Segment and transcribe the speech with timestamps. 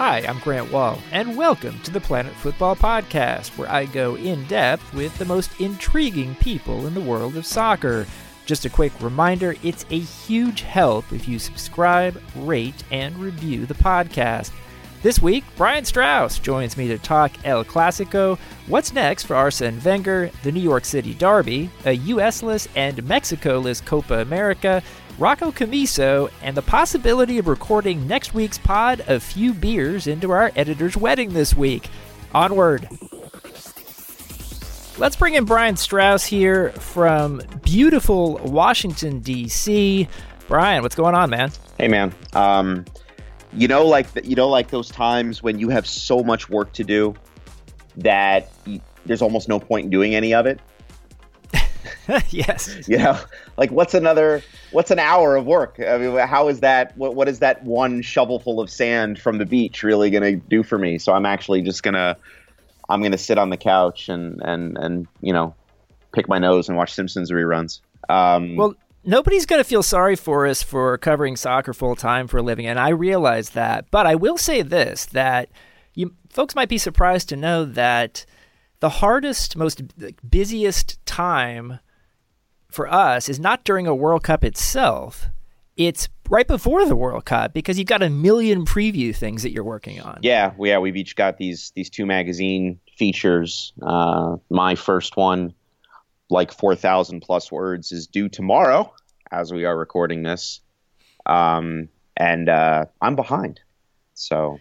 [0.00, 4.44] Hi, I'm Grant Wahl, and welcome to the Planet Football Podcast, where I go in
[4.44, 8.06] depth with the most intriguing people in the world of soccer.
[8.46, 13.74] Just a quick reminder it's a huge help if you subscribe, rate, and review the
[13.74, 14.52] podcast.
[15.02, 18.38] This week, Brian Strauss joins me to talk El Clasico,
[18.68, 24.20] what's next for Arsene Wenger, the New York City Derby, a US-less and Mexico-less Copa
[24.20, 24.82] America,
[25.20, 30.50] Rocco Commisso, and the possibility of recording next week's pod a few beers into our
[30.56, 31.90] editor's wedding this week.
[32.32, 32.88] Onward!
[34.96, 40.08] Let's bring in Brian Strauss here from beautiful Washington, D.C.
[40.48, 41.52] Brian, what's going on, man?
[41.76, 42.14] Hey, man.
[42.32, 42.86] Um,
[43.52, 46.82] you know, like you know, like those times when you have so much work to
[46.82, 47.14] do
[47.98, 48.50] that
[49.04, 50.60] there's almost no point in doing any of it.
[52.30, 52.88] yes.
[52.88, 53.18] You know,
[53.56, 55.80] like what's another, what's an hour of work?
[55.80, 56.96] I mean, how is that?
[56.96, 60.62] What, what is that one shovelful of sand from the beach really going to do
[60.62, 60.98] for me?
[60.98, 62.16] So I'm actually just gonna,
[62.88, 65.54] I'm gonna sit on the couch and and and you know,
[66.12, 67.80] pick my nose and watch Simpsons reruns.
[68.08, 72.38] Um, well, nobody's going to feel sorry for us for covering soccer full time for
[72.38, 73.90] a living, and I realize that.
[73.90, 75.48] But I will say this: that
[75.94, 78.24] you folks might be surprised to know that
[78.80, 79.82] the hardest, most
[80.28, 81.78] busiest time
[82.68, 85.28] for us is not during a World Cup itself.
[85.76, 89.64] It's right before the World Cup because you've got a million preview things that you're
[89.64, 90.18] working on.
[90.22, 93.72] Yeah, yeah, we've each got these these two magazine features.
[93.82, 95.54] Uh, my first one
[96.30, 98.94] like 4,000 plus words is due tomorrow
[99.30, 100.60] as we are recording this.
[101.26, 103.60] Um, and uh, I'm behind.
[104.14, 104.60] So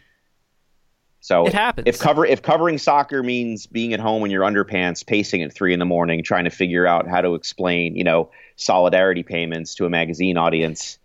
[1.22, 1.88] so it happens.
[1.88, 5.74] If cover if covering soccer means being at home in your underpants, pacing at three
[5.74, 9.86] in the morning, trying to figure out how to explain, you know, solidarity payments to
[9.86, 10.98] a magazine audience,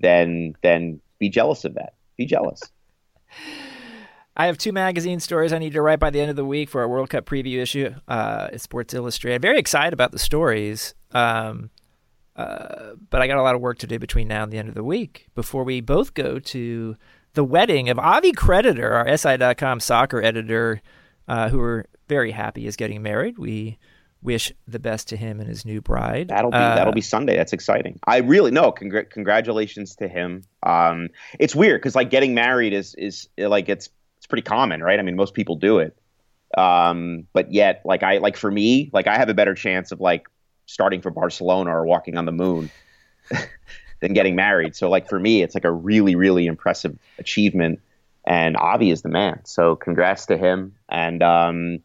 [0.00, 1.94] then then be jealous of that.
[2.16, 2.62] Be jealous.
[4.36, 6.68] I have two magazine stories I need to write by the end of the week
[6.68, 7.94] for our World Cup preview issue.
[8.08, 9.40] Uh, Sports Illustrated.
[9.40, 11.70] Very excited about the stories, um,
[12.34, 14.68] uh, but I got a lot of work to do between now and the end
[14.68, 16.96] of the week before we both go to
[17.34, 20.80] the wedding of Avi Creditor, our SI.com soccer editor,
[21.28, 23.38] uh, who we're very happy is getting married.
[23.38, 23.78] We
[24.22, 26.28] wish the best to him and his new bride.
[26.28, 27.36] That'll be uh, that'll be Sunday.
[27.36, 27.98] That's exciting.
[28.06, 28.72] I really no.
[28.72, 30.44] Congr- congratulations to him.
[30.62, 34.98] Um, it's weird because like getting married is is like it's it's pretty common, right?
[34.98, 35.96] I mean, most people do it.
[36.56, 40.00] Um, but yet, like I like for me, like I have a better chance of
[40.00, 40.26] like
[40.66, 42.70] starting for Barcelona or walking on the moon
[44.00, 44.76] than getting married.
[44.76, 47.80] So like for me, it's like a really really impressive achievement.
[48.26, 49.44] And Avi is the man.
[49.44, 50.74] So congrats to him.
[50.88, 51.80] And um,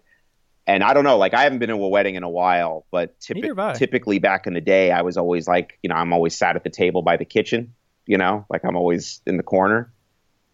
[0.65, 3.19] and I don't know, like I haven't been to a wedding in a while, but
[3.19, 6.55] typi- typically back in the day, I was always like, you know, I'm always sat
[6.55, 7.73] at the table by the kitchen,
[8.05, 9.91] you know, like I'm always in the corner.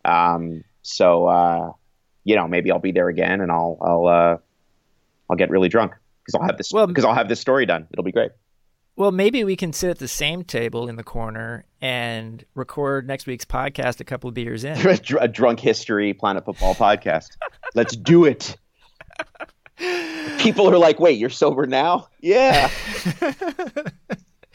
[0.06, 1.72] Um, so uh,
[2.24, 4.38] you know, maybe I'll be there again, and I'll I'll uh,
[5.30, 5.94] I'll get really drunk
[6.24, 7.88] because I'll have this well, because I'll have this story done.
[7.92, 8.32] It'll be great.
[8.98, 13.28] Well, maybe we can sit at the same table in the corner and record next
[13.28, 14.78] week's podcast a couple of beers in.
[15.20, 17.28] a drunk history Planet Football podcast.
[17.76, 18.56] Let's do it.
[20.40, 22.70] People are like, "Wait, you're sober now?" Yeah.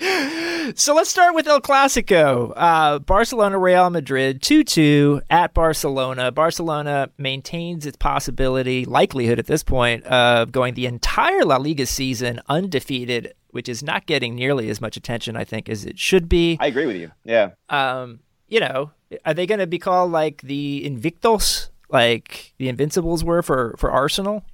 [0.75, 2.55] so let's start with El Clasico.
[2.57, 6.33] Uh, Barcelona Real Madrid 2 2 at Barcelona.
[6.33, 12.41] Barcelona maintains its possibility, likelihood at this point, of going the entire La Liga season
[12.49, 16.57] undefeated, which is not getting nearly as much attention, I think, as it should be.
[16.61, 17.11] I agree with you.
[17.25, 17.51] Yeah.
[17.69, 18.91] Um, you know,
[19.25, 23.91] are they going to be called like the Invictos, like the Invincibles were for, for
[23.91, 24.45] Arsenal?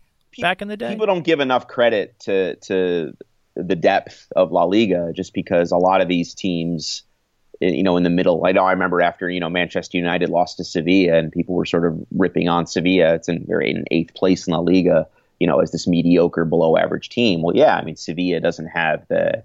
[0.40, 0.90] back in the day.
[0.90, 3.16] People don't give enough credit to to
[3.54, 7.02] the depth of La Liga just because a lot of these teams,
[7.62, 8.46] eh, you know, in the middle.
[8.46, 11.66] I know I remember after you know Manchester United lost to Sevilla and people were
[11.66, 13.14] sort of ripping on Sevilla.
[13.14, 15.06] It's in they're in eighth place in La Liga,
[15.41, 17.42] you know, as this mediocre, below average team.
[17.42, 19.42] Well, yeah, I mean Sevilla doesn't have the,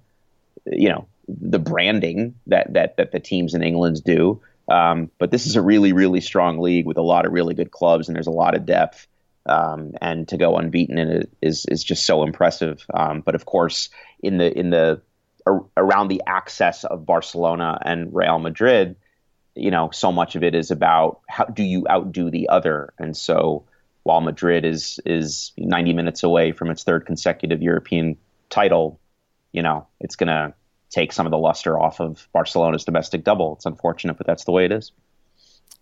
[0.65, 4.41] you know, the branding that that that the teams in England do.
[4.69, 7.71] Um, but this is a really, really strong league with a lot of really good
[7.71, 9.07] clubs, and there's a lot of depth
[9.45, 12.85] um, and to go unbeaten in it is is just so impressive.
[12.93, 13.89] Um, but of course,
[14.21, 15.01] in the in the
[15.45, 18.95] ar- around the access of Barcelona and Real Madrid,
[19.55, 23.15] you know, so much of it is about how do you outdo the other, and
[23.17, 23.65] so
[24.03, 28.17] while Madrid is is 90 minutes away from its third consecutive European
[28.49, 28.99] title,
[29.51, 30.53] you know, it's going to
[30.89, 33.55] take some of the luster off of Barcelona's domestic double.
[33.55, 34.91] It's unfortunate, but that's the way it is.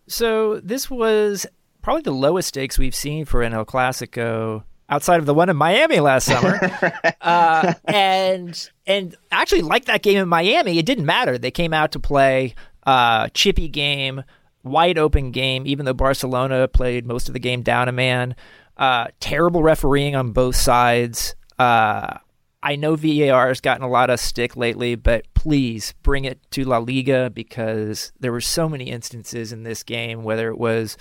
[0.07, 1.45] So this was
[1.81, 5.57] probably the lowest stakes we've seen for an El Clasico outside of the one in
[5.57, 6.59] Miami last summer.
[7.21, 11.37] uh, and and actually, like that game in Miami, it didn't matter.
[11.37, 12.55] They came out to play
[12.85, 14.23] uh, chippy game.
[14.63, 18.35] Wide open game, even though Barcelona played most of the game down a man.
[18.77, 21.35] Uh, terrible refereeing on both sides.
[21.57, 22.17] Uh,
[22.61, 26.65] I know VAR has gotten a lot of stick lately, but please bring it to
[26.65, 30.97] La Liga because there were so many instances in this game, whether it was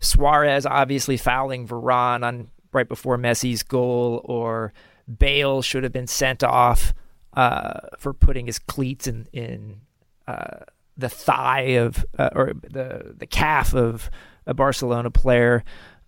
[0.00, 4.72] Suarez obviously fouling Varane on right before Messi's goal, or
[5.18, 6.94] Bale should have been sent off
[7.34, 9.80] uh, for putting his cleats in in
[10.26, 10.64] uh,
[10.96, 14.10] the thigh of uh, or the the calf of
[14.46, 15.64] a Barcelona player.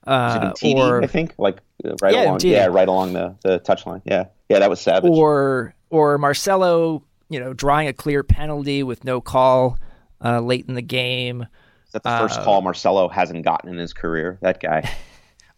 [0.06, 4.00] Uh, or I think like uh, right yeah, along, yeah, right along the the touchline.
[4.04, 5.10] Yeah, yeah, that was savage.
[5.10, 9.78] Or or Marcelo, you know, drawing a clear penalty with no call
[10.24, 11.42] uh, late in the game.
[11.86, 14.38] Is that the first uh, call Marcelo hasn't gotten in his career?
[14.42, 14.90] That guy.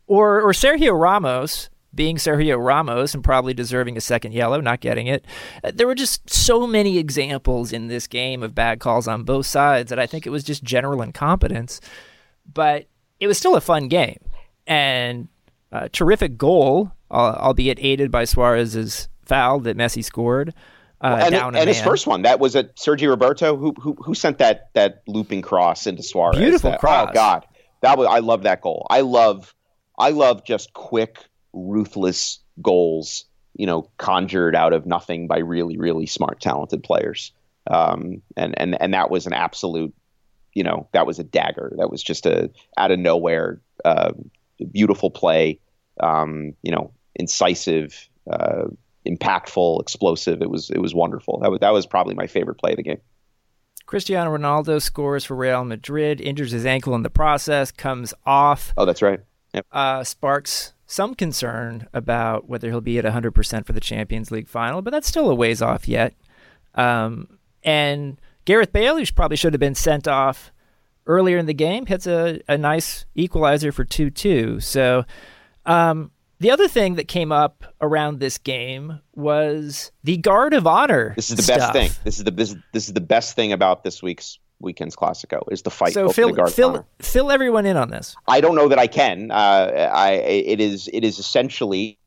[0.07, 5.07] Or or Sergio Ramos being Sergio Ramos and probably deserving a second yellow, not getting
[5.07, 5.25] it.
[5.65, 9.47] Uh, there were just so many examples in this game of bad calls on both
[9.47, 11.81] sides that I think it was just general incompetence.
[12.53, 12.87] But
[13.19, 14.19] it was still a fun game
[14.67, 15.29] and
[15.73, 20.55] a terrific goal, albeit aided by Suarez's foul that Messi scored.
[21.03, 24.15] Uh, and, it, and his first one that was a Sergi Roberto who, who who
[24.15, 26.37] sent that that looping cross into Suarez.
[26.37, 27.09] Beautiful that, cross.
[27.11, 27.47] Oh God,
[27.81, 28.87] that was I love that goal.
[28.91, 29.55] I love
[29.99, 33.25] I love just quick, ruthless goals.
[33.57, 37.33] You know, conjured out of nothing by really really smart, talented players.
[37.71, 39.95] Um, and and and that was an absolute.
[40.55, 41.73] You know, that was a dagger.
[41.79, 43.61] That was just a out of nowhere.
[43.85, 44.13] Uh,
[44.73, 45.61] beautiful play,
[46.01, 48.65] um, you know, incisive, uh,
[49.07, 50.43] impactful, explosive.
[50.43, 51.39] It was it was wonderful.
[51.41, 53.01] That was that was probably my favorite play of the game.
[53.87, 58.73] Cristiano Ronaldo scores for Real Madrid, injures his ankle in the process, comes off.
[58.77, 59.21] Oh, that's right.
[59.53, 59.67] Yep.
[59.73, 64.83] Uh, sparks some concern about whether he'll be at 100% for the Champions League final,
[64.83, 66.15] but that's still a ways off yet.
[66.75, 70.51] Um, and Gareth Bale, who probably should have been sent off
[71.07, 74.59] earlier in the game, hits a, a nice equalizer for 2 2.
[74.59, 75.05] So,
[75.65, 76.11] um,
[76.41, 81.13] the other thing that came up around this game was the guard of honor.
[81.15, 81.59] This is the stuff.
[81.59, 81.91] best thing.
[82.03, 85.63] This is the this, this is the best thing about this week's weekend's Clasico is
[85.63, 85.93] the fight.
[85.93, 88.17] So fill fill, fill everyone in on this.
[88.29, 89.31] I don't know that I can.
[89.31, 91.99] Uh, I it is it is essentially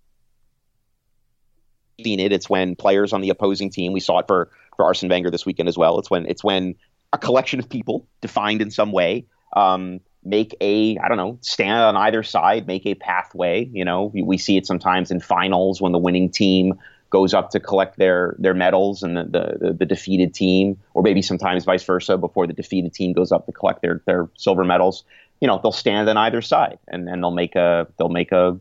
[2.04, 2.32] seen it.
[2.32, 3.94] It's when players on the opposing team.
[3.94, 6.00] We saw it for for Arsene Wenger this weekend as well.
[6.00, 6.76] It's when it's when
[7.12, 11.80] a collection of people defined in some way um, make a i don't know stand
[11.80, 15.82] on either side make a pathway you know we, we, see it sometimes in finals
[15.82, 16.74] when the winning team
[17.14, 19.24] goes up to collect their their medals and the,
[19.62, 23.46] the, the defeated team or maybe sometimes vice versa before the defeated team goes up
[23.46, 25.06] to collect their their silver medals
[25.40, 28.60] you know they'll stand on either side and and they'll make a they'll make a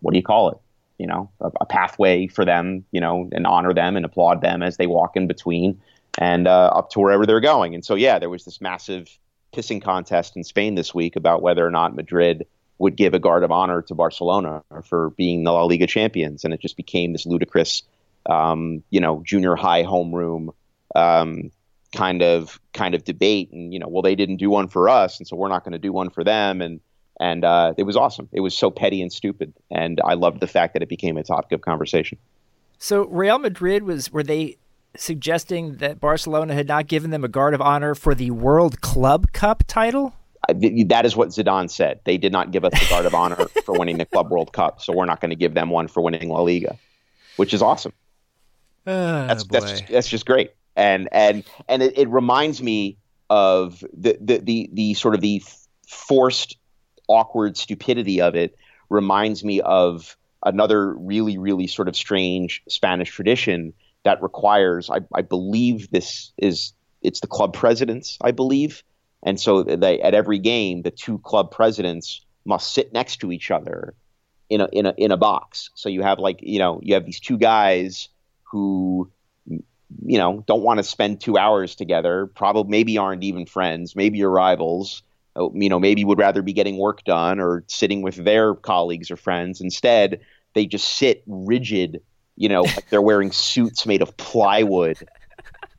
[0.00, 0.58] what do you call it
[0.98, 4.62] you know a, a pathway for them you know and honor them and applaud them
[4.62, 5.80] as they walk in between
[6.18, 7.74] and uh, up to wherever they're going.
[7.74, 9.08] And so, yeah, there was this massive
[9.52, 12.46] pissing contest in Spain this week about whether or not Madrid
[12.78, 16.52] would give a guard of honor to Barcelona for being the La Liga champions, and
[16.52, 17.82] it just became this ludicrous,
[18.26, 20.52] um, you know, junior high homeroom
[20.94, 21.50] um,
[21.94, 23.50] kind of kind of debate.
[23.52, 25.72] And you know, well, they didn't do one for us, and so we're not going
[25.72, 26.60] to do one for them.
[26.60, 26.80] And
[27.20, 28.28] and uh, it was awesome.
[28.32, 31.22] It was so petty and stupid, and I loved the fact that it became a
[31.22, 32.18] topic of conversation.
[32.78, 34.56] So Real Madrid was were they
[34.96, 39.32] suggesting that Barcelona had not given them a guard of honor for the World Club
[39.32, 40.14] Cup title?
[40.48, 42.00] That is what Zidane said.
[42.04, 44.80] They did not give us the guard of honor for winning the Club World Cup,
[44.80, 46.76] so we're not going to give them one for winning La Liga,
[47.36, 47.92] which is awesome.
[48.86, 52.98] Oh, that's, that's just, that's just great, and and and it, it reminds me
[53.30, 55.42] of the, the the the sort of the
[55.88, 56.56] forced,
[57.08, 58.56] awkward stupidity of it.
[58.90, 63.72] Reminds me of another really really sort of strange Spanish tradition
[64.04, 66.72] that requires, I, I believe this is,
[67.02, 68.82] it's the club presidents, I believe.
[69.24, 73.50] And so they, at every game, the two club presidents must sit next to each
[73.50, 73.94] other
[74.50, 75.70] in a, in a, in a box.
[75.74, 78.08] So you have like, you know, you have these two guys
[78.42, 79.10] who,
[79.46, 84.22] you know, don't want to spend two hours together, probably maybe aren't even friends, maybe
[84.22, 85.02] are rivals,
[85.36, 89.10] uh, you know, maybe would rather be getting work done or sitting with their colleagues
[89.10, 89.62] or friends.
[89.62, 90.20] Instead,
[90.52, 92.02] they just sit rigid
[92.36, 94.98] you know, like they're wearing suits made of plywood,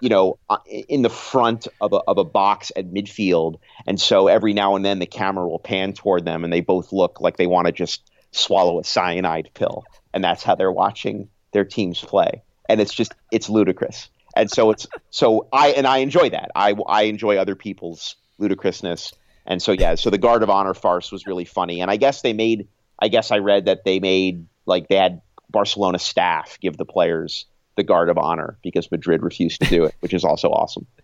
[0.05, 3.55] you know, uh, in the front of a, of a box at midfield.
[3.87, 6.93] And so every now and then the camera will pan toward them and they both
[6.93, 9.83] look like they want to just swallow a cyanide pill.
[10.13, 12.43] And that's how they're watching their teams play.
[12.69, 14.07] And it's just, it's ludicrous.
[14.35, 16.51] And so it's, so I, and I enjoy that.
[16.55, 19.11] I, I enjoy other people's ludicrousness.
[19.47, 21.81] And so, yeah, so the Guard of Honor farce was really funny.
[21.81, 22.67] And I guess they made,
[22.99, 27.47] I guess I read that they made, like, they had Barcelona staff give the players
[27.75, 30.85] the guard of honor because Madrid refused to do it, which is also awesome.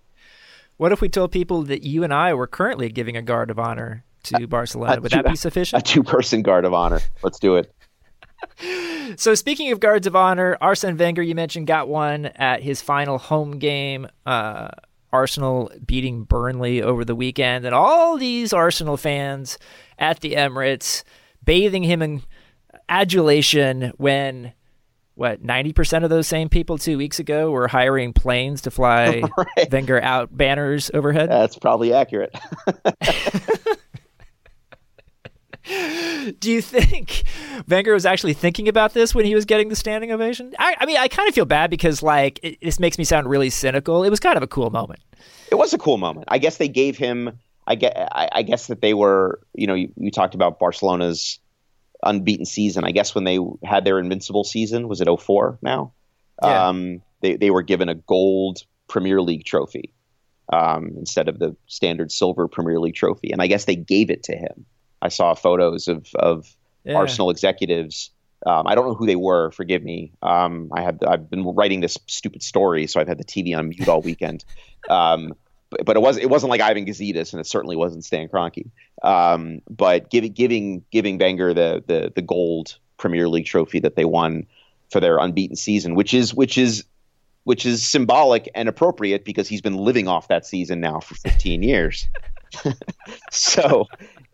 [0.77, 3.59] What if we told people that you and I were currently giving a guard of
[3.59, 4.99] honor to Barcelona?
[4.99, 5.79] Would that be sufficient?
[5.79, 7.01] A two-person guard of honor.
[7.21, 7.71] Let's do it.
[9.15, 13.19] so speaking of guards of honor, Arsene Wenger, you mentioned, got one at his final
[13.19, 14.07] home game.
[14.25, 14.69] Uh,
[15.13, 19.59] Arsenal beating Burnley over the weekend, and all these Arsenal fans
[19.99, 21.03] at the Emirates
[21.43, 22.23] bathing him in
[22.89, 24.53] adulation when
[25.15, 29.71] what 90% of those same people two weeks ago were hiring planes to fly right.
[29.71, 31.29] Wenger out banners overhead?
[31.29, 32.35] That's probably accurate.
[36.39, 37.23] Do you think
[37.67, 40.53] Wenger was actually thinking about this when he was getting the standing ovation?
[40.57, 43.29] I, I mean, I kind of feel bad because, like, it, this makes me sound
[43.29, 44.03] really cynical.
[44.03, 45.01] It was kind of a cool moment.
[45.51, 46.25] It was a cool moment.
[46.29, 47.39] I guess they gave him.
[47.67, 49.39] I guess, I, I guess that they were.
[49.53, 51.39] You know, you, you talked about Barcelona's
[52.03, 52.83] unbeaten season.
[52.83, 55.93] I guess when they had their invincible season, was it 04 now?
[56.43, 56.67] Yeah.
[56.67, 59.93] Um, they, they were given a gold Premier League trophy
[60.51, 63.31] um, instead of the standard silver Premier League trophy.
[63.31, 64.65] And I guess they gave it to him.
[65.01, 66.95] I saw photos of, of yeah.
[66.95, 68.11] Arsenal executives.
[68.45, 69.51] Um, I don't know who they were.
[69.51, 70.11] Forgive me.
[70.21, 73.69] Um, I have I've been writing this stupid story, so I've had the TV on
[73.69, 74.43] mute all weekend.
[75.71, 78.69] But, but, it was it wasn't like Ivan Gazidis, and it certainly wasn't Stan Kroenke.
[79.03, 84.05] Um, but giving giving giving Wenger the the the gold Premier League trophy that they
[84.05, 84.45] won
[84.91, 86.83] for their unbeaten season, which is which is
[87.43, 91.63] which is symbolic and appropriate because he's been living off that season now for 15
[91.63, 92.07] years.
[93.31, 93.87] so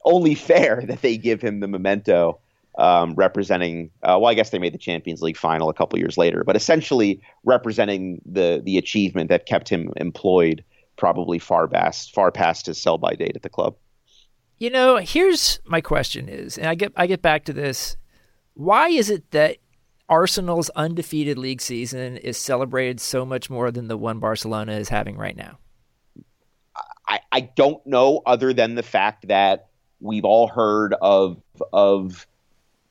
[0.04, 2.40] only fair that they give him the memento
[2.78, 3.90] um, representing.
[4.04, 6.56] Uh, well, I guess they made the Champions League final a couple years later, but
[6.56, 10.64] essentially representing the the achievement that kept him employed
[10.98, 13.76] probably far past far past his sell by date at the club.
[14.58, 17.98] You know, here's my question: is, and I get I get back to this.
[18.54, 19.58] Why is it that
[20.10, 25.18] Arsenal's undefeated league season is celebrated so much more than the one Barcelona is having
[25.18, 25.60] right now?
[27.08, 29.68] I, I don't know, other than the fact that
[30.00, 32.28] we've all heard of of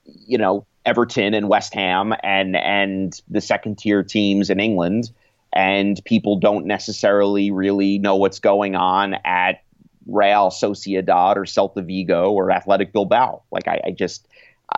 [0.05, 5.11] you know Everton and West Ham and and the second tier teams in England,
[5.57, 9.63] and people don't necessarily really know what's going on at
[10.07, 13.43] Real Sociedad or Celta Vigo or Athletic Bilbao.
[13.51, 14.29] Like I, I just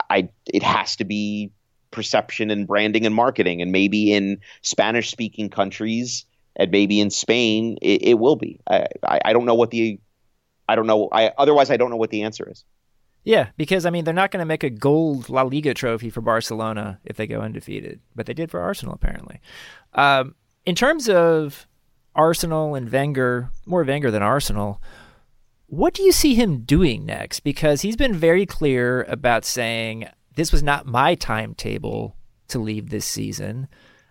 [0.09, 1.51] I it has to be
[1.91, 7.77] perception and branding and marketing, and maybe in Spanish speaking countries and maybe in Spain
[7.83, 8.61] it, it will be.
[8.71, 9.99] I, I, I don't know what the
[10.69, 11.09] I don't know.
[11.11, 12.65] I otherwise I don't know what the answer is.
[13.25, 16.21] Yeah, because I mean they're not going to make a gold La Liga trophy for
[16.21, 19.41] Barcelona if they go undefeated, but they did for Arsenal apparently.
[19.95, 21.67] Um, in terms of
[22.15, 24.81] Arsenal and Wenger, more Wenger than Arsenal.
[25.67, 27.41] What do you see him doing next?
[27.41, 32.17] Because he's been very clear about saying this was not my timetable
[32.49, 33.69] to leave this season.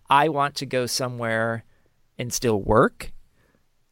[0.10, 1.64] I want to go somewhere
[2.18, 3.12] and still work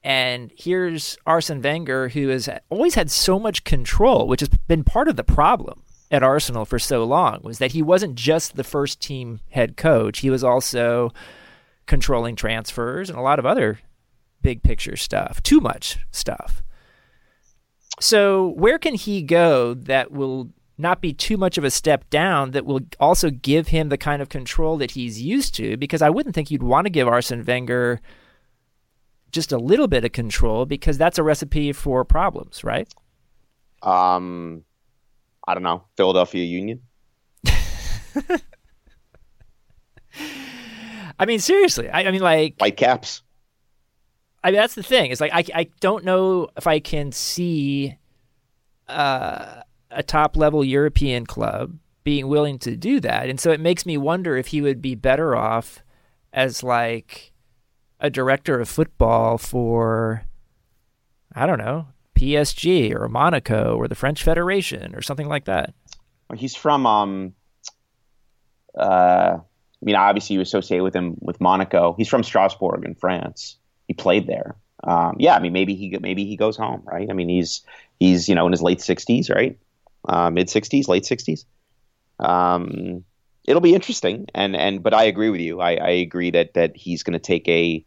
[0.05, 5.07] and here's Arsene Wenger, who has always had so much control, which has been part
[5.07, 5.81] of the problem
[6.11, 10.19] at Arsenal for so long, was that he wasn't just the first team head coach.
[10.19, 11.11] He was also
[11.85, 13.79] controlling transfers and a lot of other
[14.41, 16.63] big picture stuff, too much stuff.
[17.99, 22.51] So, where can he go that will not be too much of a step down
[22.51, 25.77] that will also give him the kind of control that he's used to?
[25.77, 28.01] Because I wouldn't think you'd want to give Arsene Wenger
[29.31, 32.87] just a little bit of control because that's a recipe for problems, right?
[33.81, 34.63] Um,
[35.47, 35.83] I don't know.
[35.95, 36.81] Philadelphia Union.
[41.17, 41.89] I mean, seriously.
[41.89, 43.21] I, I, mean, like Whitecaps.
[44.43, 45.11] I mean, that's the thing.
[45.11, 47.97] It's like I I don't know if I can see
[48.87, 53.85] uh, a top level European club being willing to do that, and so it makes
[53.85, 55.83] me wonder if he would be better off
[56.33, 57.31] as like
[57.99, 60.23] a director of football for,
[61.33, 65.73] I don't know, PSG or Monaco or the French Federation or something like that.
[66.35, 67.33] He's from, um,
[68.77, 69.39] uh,
[69.81, 71.95] I mean, obviously you associate with him with Monaco.
[71.97, 73.57] He's from Strasbourg in France.
[73.87, 74.55] He played there.
[74.83, 77.09] Um, yeah, I mean, maybe he maybe he goes home, right?
[77.09, 77.61] I mean, he's
[77.99, 79.57] he's you know in his late sixties, right?
[80.07, 81.45] Uh, Mid sixties, late sixties.
[82.19, 83.03] Um,
[83.47, 84.27] it'll be interesting.
[84.33, 85.59] And and but I agree with you.
[85.61, 87.85] I, I agree that that he's going to take a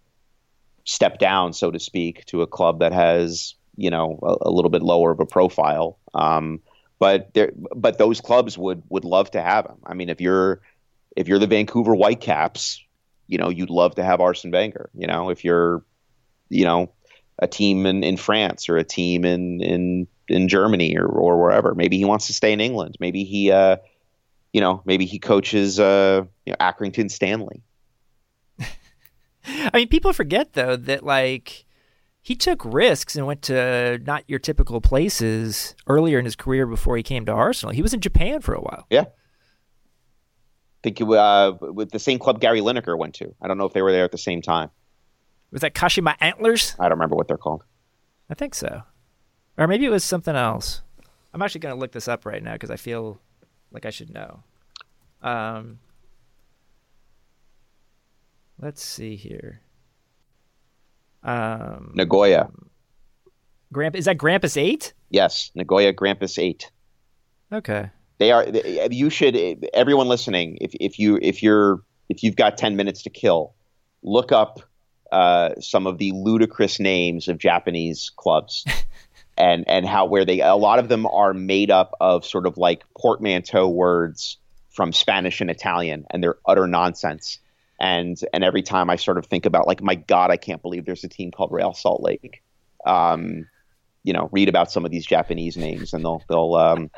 [0.85, 4.71] step down, so to speak, to a club that has you know a, a little
[4.71, 5.99] bit lower of a profile.
[6.15, 6.61] Um,
[6.99, 9.77] but there, but those clubs would would love to have him.
[9.85, 10.61] I mean, if you're
[11.19, 12.81] if you're the Vancouver Whitecaps,
[13.27, 14.89] you know you'd love to have Arsene Wenger.
[14.95, 15.85] You know, if you're
[16.49, 16.93] you know
[17.41, 21.75] a team in, in France or a team in in in Germany or, or wherever.
[21.75, 22.97] Maybe he wants to stay in England.
[23.01, 23.79] Maybe he uh,
[24.53, 27.63] you know, maybe he coaches uh, you know, Accrington Stanley.
[29.45, 31.67] I mean, people forget though that like
[32.23, 36.97] he took risks and went to not your typical places earlier in his career before
[36.97, 37.75] he came to Arsenal.
[37.75, 38.87] He was in Japan for a while.
[38.91, 39.07] Yeah.
[40.85, 43.35] I think uh, with the same club Gary Lineker went to.
[43.43, 44.71] I don't know if they were there at the same time.
[45.51, 46.77] Was that Kashima Antlers?
[46.79, 47.65] I don't remember what they're called.
[48.31, 48.83] I think so.
[49.57, 50.83] Or maybe it was something else.
[51.35, 53.21] I'm actually going to look this up right now because I feel
[53.73, 54.43] like I should know.
[55.23, 55.81] Um,
[58.61, 59.63] let's see here.
[61.25, 62.51] Um, Nagoya.
[63.73, 64.95] Gramp is that Grampus Eight?
[65.11, 66.71] Yes, Nagoya Grampus Eight.
[67.53, 67.91] Okay.
[68.19, 68.47] They are.
[68.91, 69.67] You should.
[69.73, 73.55] Everyone listening, if if you if you're if you've got ten minutes to kill,
[74.03, 74.61] look up
[75.13, 78.65] uh, some of the ludicrous names of Japanese clubs.
[79.39, 82.59] and and how where they a lot of them are made up of sort of
[82.59, 84.37] like portmanteau words
[84.69, 87.39] from Spanish and Italian, and they're utter nonsense.
[87.81, 90.85] And and every time I sort of think about like, my God, I can't believe
[90.85, 92.43] there's a team called Real Salt Lake.
[92.85, 93.47] Um,
[94.03, 96.91] you know, read about some of these Japanese names, and they'll they'll um,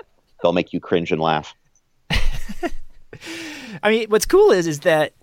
[0.43, 1.55] they'll make you cringe and laugh.
[3.83, 5.15] I mean, what's cool is is that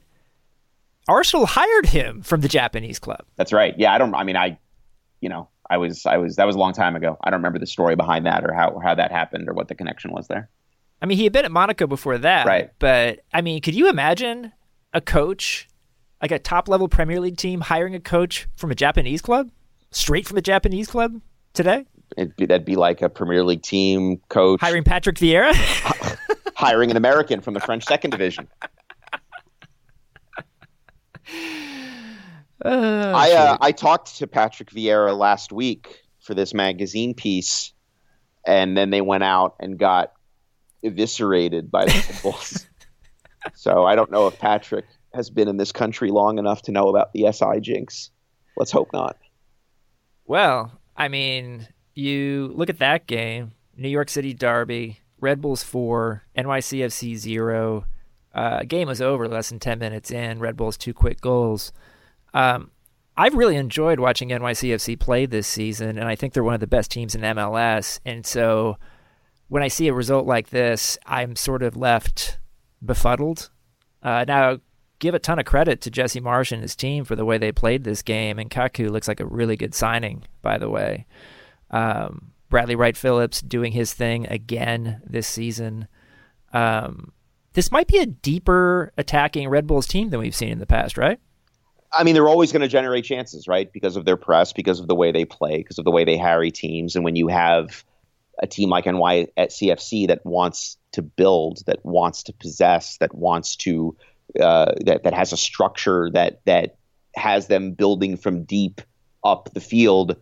[1.07, 3.23] Arsenal hired him from the Japanese club.
[3.35, 3.73] That's right.
[3.77, 4.13] Yeah, I don't.
[4.13, 4.59] I mean, I,
[5.21, 7.17] you know, I was I was that was a long time ago.
[7.23, 9.67] I don't remember the story behind that or how or how that happened or what
[9.67, 10.49] the connection was there.
[11.01, 12.71] I mean, he had been at Monaco before that, right?
[12.79, 14.51] But I mean, could you imagine
[14.93, 15.67] a coach,
[16.21, 19.49] like a top level Premier League team, hiring a coach from a Japanese club,
[19.91, 21.21] straight from a Japanese club
[21.53, 21.85] today?
[22.15, 25.53] Be, that'd be like a Premier League team coach hiring Patrick Vieira,
[26.55, 28.47] hiring an American from the French Second Division.
[32.63, 32.65] Uh,
[33.15, 37.73] I uh, I talked to Patrick Vieira last week for this magazine piece,
[38.45, 40.13] and then they went out and got
[40.83, 42.65] eviscerated by the Bulls.
[43.55, 46.89] so I don't know if Patrick has been in this country long enough to know
[46.89, 48.11] about the SI jinx.
[48.55, 49.17] Let's hope not.
[50.25, 56.23] Well, I mean, you look at that game New York City Derby, Red Bulls 4,
[56.37, 57.85] NYCFC 0.
[58.33, 60.39] Uh, game was over less than 10 minutes in.
[60.39, 61.71] Red Bulls two quick goals.
[62.33, 62.71] Um,
[63.15, 66.67] I've really enjoyed watching NYCFC play this season, and I think they're one of the
[66.67, 67.99] best teams in MLS.
[68.05, 68.77] And so
[69.47, 72.37] when I see a result like this, I'm sort of left
[72.83, 73.49] befuddled.
[74.03, 74.59] Uh, now,
[74.99, 77.51] give a ton of credit to Jesse Marsch and his team for the way they
[77.51, 81.07] played this game, and Kaku looks like a really good signing, by the way.
[81.71, 85.87] Um, Bradley Wright Phillips doing his thing again this season.
[86.53, 87.11] Um,
[87.53, 90.97] this might be a deeper attacking Red Bulls team than we've seen in the past,
[90.97, 91.19] right?
[91.91, 93.71] I mean, they're always going to generate chances, right?
[93.71, 96.17] Because of their press, because of the way they play, because of the way they
[96.17, 96.95] harry teams.
[96.95, 97.83] And when you have
[98.39, 103.15] a team like NY at CFC that wants to build, that wants to possess, that
[103.15, 103.95] wants to
[104.39, 106.77] uh, that that has a structure that that
[107.15, 108.81] has them building from deep
[109.23, 110.17] up the field.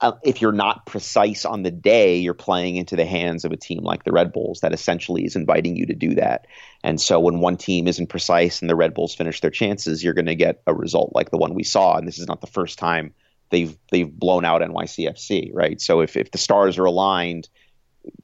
[0.00, 3.56] Uh, if you're not precise on the day, you're playing into the hands of a
[3.56, 6.46] team like the Red Bulls that essentially is inviting you to do that.
[6.82, 10.14] And so when one team isn't precise and the Red Bulls finish their chances, you're
[10.14, 11.96] going to get a result like the one we saw.
[11.96, 13.12] And this is not the first time
[13.50, 15.80] they've they've blown out NYCFC, right?
[15.80, 17.48] So if if the stars are aligned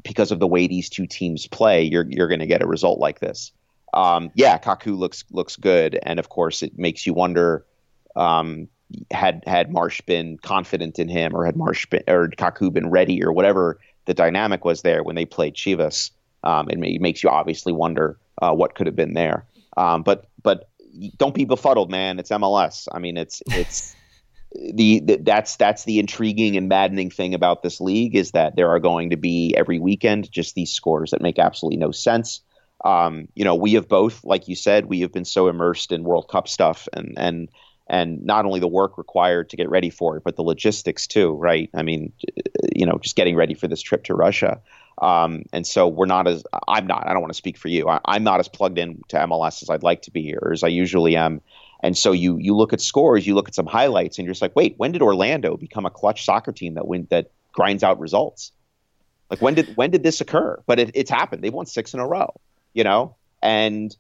[0.03, 2.99] because of the way these two teams play, you're you're going to get a result
[2.99, 3.53] like this.
[3.95, 7.67] Um, yeah, Kaku looks looks good, and of course it makes you wonder.
[8.17, 8.69] Um,
[9.11, 13.23] had had Marsch been confident in him, or had Marsch been, or Kaku been ready,
[13.25, 16.11] or whatever the dynamic was there when they played Chivas,
[16.45, 19.45] um, it, may, it makes you obviously wonder uh, what could have been there.
[19.77, 20.69] Um, but but
[21.17, 22.19] don't be befuddled, man.
[22.19, 22.89] It's MLS.
[22.93, 23.95] I mean, it's it's
[24.75, 28.69] the, the, that's that's the intriguing and maddening thing about this league is that there
[28.69, 32.41] are going to be every weekend just these scores that make absolutely no sense.
[32.85, 36.03] Um, you know, we have both, like you said, we have been so immersed in
[36.03, 37.49] World Cup stuff and and
[37.93, 41.35] and not only the work required to get ready for it, but the logistics too,
[41.35, 41.69] right?
[41.75, 42.15] I mean,
[42.75, 44.63] you know, just getting ready for this trip to Russia.
[44.97, 47.07] Um, and so we're not as I'm not.
[47.07, 47.89] I don't want to speak for you.
[47.89, 50.63] I, am not as plugged in to MLS as I'd like to be, or as
[50.63, 51.43] I usually am.
[51.83, 54.43] And so you you look at scores, you look at some highlights, and you're just
[54.43, 58.01] like, wait, when did Orlando become a clutch soccer team that win that grinds out
[58.01, 58.53] results?
[59.29, 60.63] Like when did when did this occur?
[60.67, 61.45] But it, it's happened.
[61.45, 62.33] They've won six in a row,
[62.73, 63.95] you know, and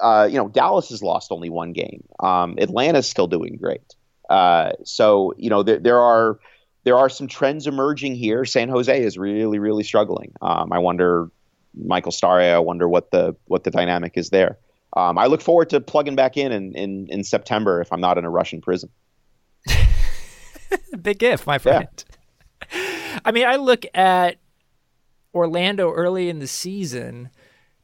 [0.00, 2.04] uh, you know Dallas has lost only one game.
[2.20, 3.94] Um, Atlanta's still doing great.
[4.28, 6.38] Uh, so you know there, there are
[6.84, 8.44] there are some trends emerging here.
[8.44, 10.32] San Jose is really really struggling.
[10.40, 11.30] Um, I wonder
[11.74, 12.52] Mikael Stahre.
[12.52, 14.58] I wonder what the what the dynamic is there
[14.96, 18.18] um, I look forward to plugging back in, in in, in September if I'm not
[18.18, 18.88] in a Russian prison.
[21.02, 22.04] Big if, my friend.
[22.72, 23.18] Yeah.
[23.24, 24.38] I mean, I look at
[25.34, 27.28] Orlando early in the season,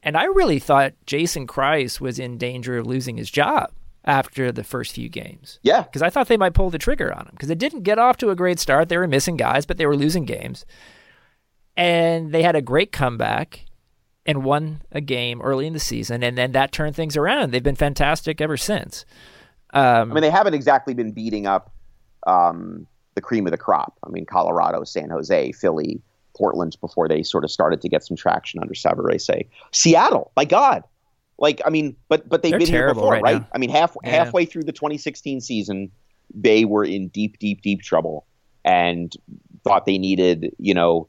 [0.03, 3.73] and I really thought Jason Kreis was in danger of losing his job
[4.05, 5.59] after the first few games.
[5.62, 5.83] Yeah.
[5.83, 8.17] Because I thought they might pull the trigger on him because it didn't get off
[8.19, 8.88] to a great start.
[8.88, 10.67] They were missing guys, but they were losing games.
[11.77, 13.65] And they had a great comeback
[14.27, 16.23] and won a game early in the season.
[16.23, 17.53] And then that turned things around.
[17.53, 19.05] They've been fantastic ever since.
[19.73, 21.73] Um, I mean, they haven't exactly been beating up
[22.27, 23.99] um, the cream of the crop.
[24.05, 26.03] I mean, Colorado, San Jose, Philly,
[26.37, 29.47] Portland before they sort of started to get some traction under Savarese.
[29.73, 30.83] Seattle, my God.
[31.38, 33.23] Like, I mean, but but they've They're been here before, right?
[33.23, 33.45] right?
[33.53, 34.11] I mean, half yeah.
[34.11, 35.90] halfway through the 2016 season,
[36.35, 38.27] they were in deep, deep, deep trouble
[38.64, 39.12] and
[39.64, 41.09] thought they needed, you know,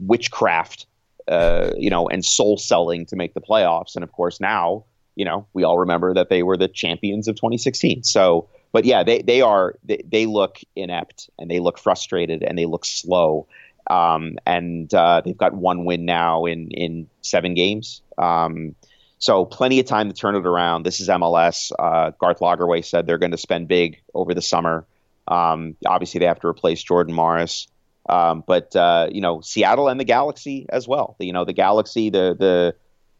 [0.00, 0.86] witchcraft,
[1.28, 3.94] uh, you know, and soul selling to make the playoffs.
[3.94, 4.84] And of course, now,
[5.16, 8.02] you know, we all remember that they were the champions of 2016.
[8.02, 12.58] So, but yeah, they they are they, they look inept and they look frustrated and
[12.58, 13.46] they look slow.
[13.90, 18.02] Um, and uh, they've got one win now in in seven games.
[18.18, 18.74] Um,
[19.18, 20.84] so plenty of time to turn it around.
[20.84, 21.72] This is MLS.
[21.78, 24.86] Uh, Garth Lagerwey said they're going to spend big over the summer.
[25.28, 27.68] Um, obviously, they have to replace Jordan Morris.
[28.08, 31.16] Um, but uh, you know, Seattle and the Galaxy as well.
[31.18, 32.74] You know, the Galaxy, the the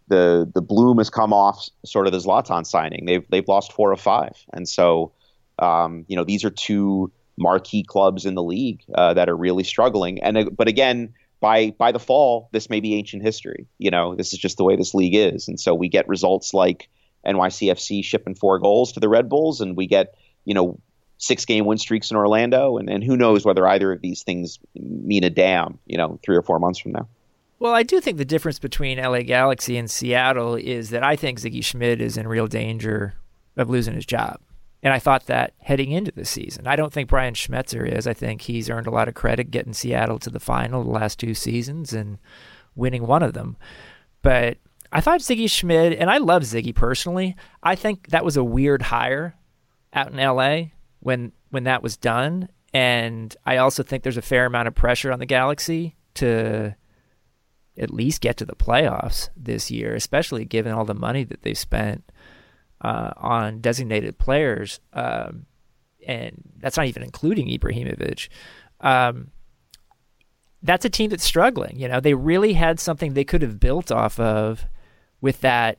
[0.09, 3.07] the the bloom has come off sort of the Zlatan signing.
[3.07, 5.12] They've they've lost four of five, and so
[5.59, 9.64] um, you know these are two marquee clubs in the league uh, that are really
[9.64, 10.23] struggling.
[10.23, 13.66] And uh, but again, by by the fall, this may be ancient history.
[13.79, 16.55] You know, this is just the way this league is, and so we get results
[16.55, 16.88] like
[17.27, 20.79] NYCFC shipping four goals to the Red Bulls, and we get you know
[21.18, 24.59] six game win streaks in Orlando, and, and who knows whether either of these things
[24.75, 27.09] mean a damn, you know, three or four months from now.
[27.59, 31.40] Well, I do think the difference between LA Galaxy and Seattle is that I think
[31.40, 33.14] Sigi Schmid is in real danger
[33.57, 34.40] of losing his job.
[34.85, 36.66] And I thought that heading into the season.
[36.66, 38.07] I don't think Brian Schmetzer is.
[38.07, 41.18] I think he's earned a lot of credit getting Seattle to the final the last
[41.18, 42.18] two seasons and
[42.77, 43.57] winning one of them.
[44.20, 44.59] But
[44.92, 48.83] I thought Sigi Schmid, and I love Sigi personally, I think that was a weird
[48.83, 49.35] hire
[49.94, 52.51] out in LA when when that was done.
[52.75, 56.77] And I also think there's a fair amount of pressure on the Galaxy to
[57.79, 61.57] at least get to the playoffs this year, especially given all the money that they've
[61.57, 62.05] spent
[62.85, 64.79] uh, on designated players.
[64.92, 65.47] Um,
[66.07, 68.29] and that's not even including Ibrahimovic.
[68.81, 69.31] Um,
[70.62, 71.79] that's a team that's struggling.
[71.79, 74.66] You know, they really had something they could have built off of
[75.23, 75.79] with that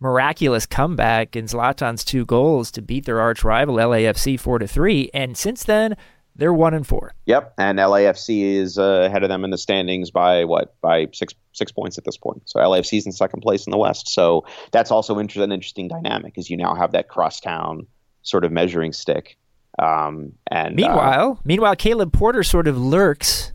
[0.00, 5.10] miraculous comeback in Zlatan's two goals to beat their arch rival LAFC four to three,
[5.12, 5.96] and since then
[6.38, 7.12] they're one and four.
[7.26, 10.80] Yep, and LAFC is uh, ahead of them in the standings by what?
[10.80, 12.42] By six six points at this point.
[12.46, 14.08] So LAFC is in second place in the West.
[14.08, 17.86] So that's also inter- an interesting dynamic, is you now have that crosstown
[18.22, 19.36] sort of measuring stick.
[19.78, 23.52] Um, and meanwhile, uh, meanwhile, Caleb Porter sort of lurks.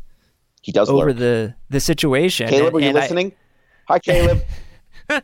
[0.62, 1.18] He does over lurk.
[1.18, 2.50] the the situation.
[2.50, 3.32] Caleb, and, are you listening?
[3.88, 4.44] I, Hi, Caleb.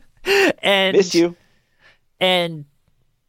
[0.62, 1.36] and miss you.
[2.18, 2.64] And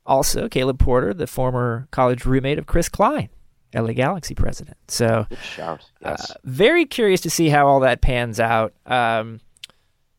[0.06, 3.30] also Caleb Porter, the former college roommate of Chris Klein,
[3.74, 4.78] LA Galaxy president.
[4.88, 5.90] So, shout.
[6.02, 6.32] Yes.
[6.32, 8.74] Uh, very curious to see how all that pans out.
[8.86, 9.40] Um,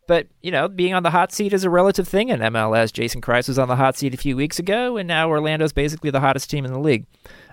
[0.07, 2.93] but you know, being on the hot seat is a relative thing in MLS.
[2.93, 6.11] Jason Kreis was on the hot seat a few weeks ago, and now Orlando's basically
[6.11, 7.07] the hottest team in the league.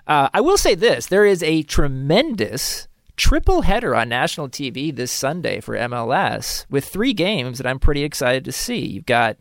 [0.06, 5.12] Uh, I will say this: there is a tremendous triple header on national TV this
[5.12, 8.78] Sunday for MLS with three games that I'm pretty excited to see.
[8.78, 9.36] You've got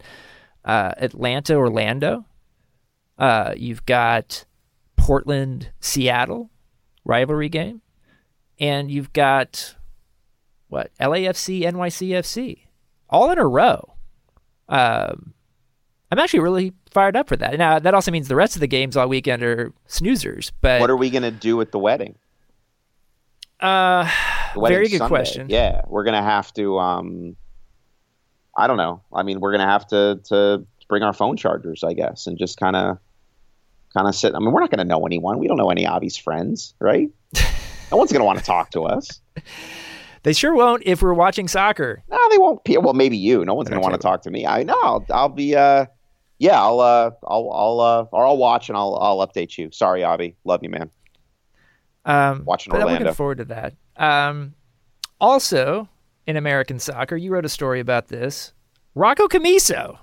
[0.66, 2.26] uh, Atlanta, Orlando.
[3.18, 4.46] Uh, you've got
[5.00, 6.50] Portland, Seattle
[7.06, 7.82] rivalry game,
[8.60, 9.76] and you've got
[10.68, 12.60] what LAFC, NYCFC,
[13.10, 13.96] all in a row.
[14.68, 15.34] Um,
[16.12, 17.58] I'm actually really fired up for that.
[17.58, 20.52] Now that also means the rest of the games all weekend are snoozers.
[20.62, 22.16] But what are we going to do at the wedding?
[23.60, 24.10] Uh,
[24.56, 25.10] very good Sunday.
[25.10, 25.48] question.
[25.50, 26.80] Yeah, we're gonna have to.
[26.80, 27.36] Um,
[28.58, 29.02] I don't know.
[29.14, 32.58] I mean, we're gonna have to to bring our phone chargers, I guess, and just
[32.58, 33.00] kind of
[33.94, 34.36] kind of sit.
[34.36, 35.40] I mean, we're not gonna know anyone.
[35.40, 37.10] We don't know any Avi's friends, right?
[37.92, 39.22] no one's gonna want to talk to us.
[40.24, 42.04] They sure won't if we're watching soccer.
[42.10, 42.60] No, they won't.
[42.68, 43.46] Well, maybe you.
[43.46, 44.46] No one's gonna want to talk to me.
[44.46, 44.78] I know.
[44.84, 45.56] I'll, I'll be.
[45.56, 45.86] Uh,
[46.40, 46.80] yeah, I'll.
[46.80, 47.50] Uh, I'll.
[47.52, 47.80] I'll.
[47.80, 48.96] Uh, or I'll watch and I'll.
[48.96, 49.70] I'll update you.
[49.72, 50.36] Sorry, Avi.
[50.44, 50.90] Love you, man.
[52.06, 52.96] Um, Watching but Orlando.
[52.96, 53.76] I'm looking forward to that.
[53.96, 54.56] Um,
[55.22, 55.88] also,
[56.28, 58.54] in American soccer, you wrote a story about this.
[58.96, 60.00] Rocco Commisso,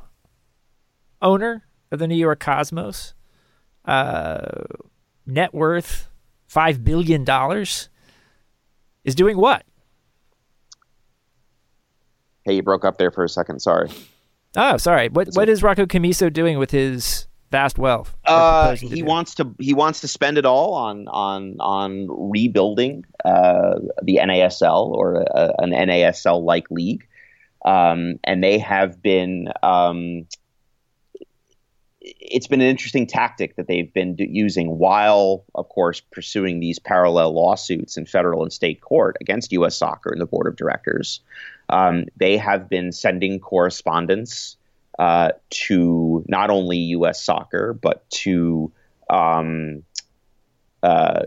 [1.21, 3.15] owner of the New York Cosmos,
[3.87, 4.65] uh,
[5.27, 6.09] net worth
[6.47, 7.89] five billion dollars,
[9.05, 9.65] is doing what?
[12.45, 13.61] Hey, you broke up there for a second.
[13.61, 13.91] Sorry.
[14.57, 15.09] Oh, sorry.
[15.09, 18.17] What what is Rocco Commisso doing with his vast wealth?
[18.25, 19.05] Uh, he do?
[19.05, 24.87] wants to he wants to spend it all on on on rebuilding uh, the NASL
[24.89, 27.07] or a, an NASL like league,
[27.65, 30.27] um, and they have been um,
[32.07, 37.33] it's been an interesting tactic that they've been using while, of course, pursuing these parallel
[37.33, 39.77] lawsuits in federal and state court against U.S.
[39.77, 41.21] Soccer and the board of directors.
[41.69, 44.57] Um, they have been sending correspondence
[44.99, 47.23] uh, to not only U.S.
[47.23, 48.73] Soccer but to
[49.11, 49.83] um,
[50.83, 51.23] uh,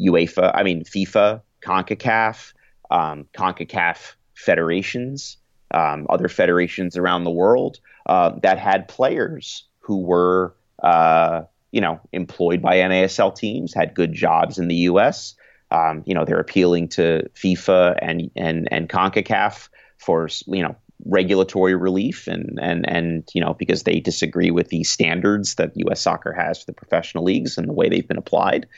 [0.00, 2.52] UEFA, I mean FIFA, CONCACAF,
[2.90, 5.36] um, CONCACAF federations,
[5.70, 12.00] um, other federations around the world uh, that had players who were, uh, you know,
[12.12, 15.34] employed by NASL teams, had good jobs in the U.S.
[15.72, 20.76] Um, you know, they're appealing to FIFA and and and CONCACAF for you know
[21.06, 26.00] regulatory relief and and and you know because they disagree with the standards that U.S.
[26.00, 28.68] Soccer has for the professional leagues and the way they've been applied.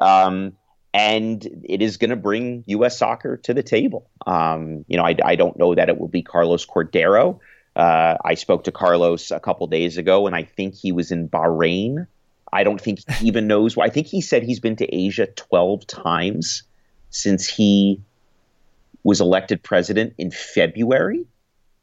[0.00, 0.52] Um,
[0.92, 2.98] and it is going to bring U.S.
[2.98, 4.10] soccer to the table.
[4.26, 7.38] Um, you know, I, I, don't know that it will be Carlos Cordeiro.
[7.76, 11.28] Uh, I spoke to Carlos a couple days ago, and I think he was in
[11.28, 12.06] Bahrain.
[12.52, 13.76] I don't think he even knows.
[13.76, 16.62] I think he said he's been to Asia 12 times
[17.10, 18.00] since he
[19.04, 21.26] was elected president in February.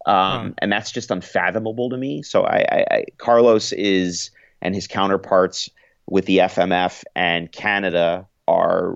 [0.06, 0.56] Um.
[0.58, 2.24] And that's just unfathomable to me.
[2.24, 5.70] So I, I, I, Carlos is and his counterparts
[6.08, 8.96] with the FMF and Canada are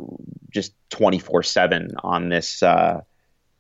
[0.50, 3.02] just 24 seven on this uh,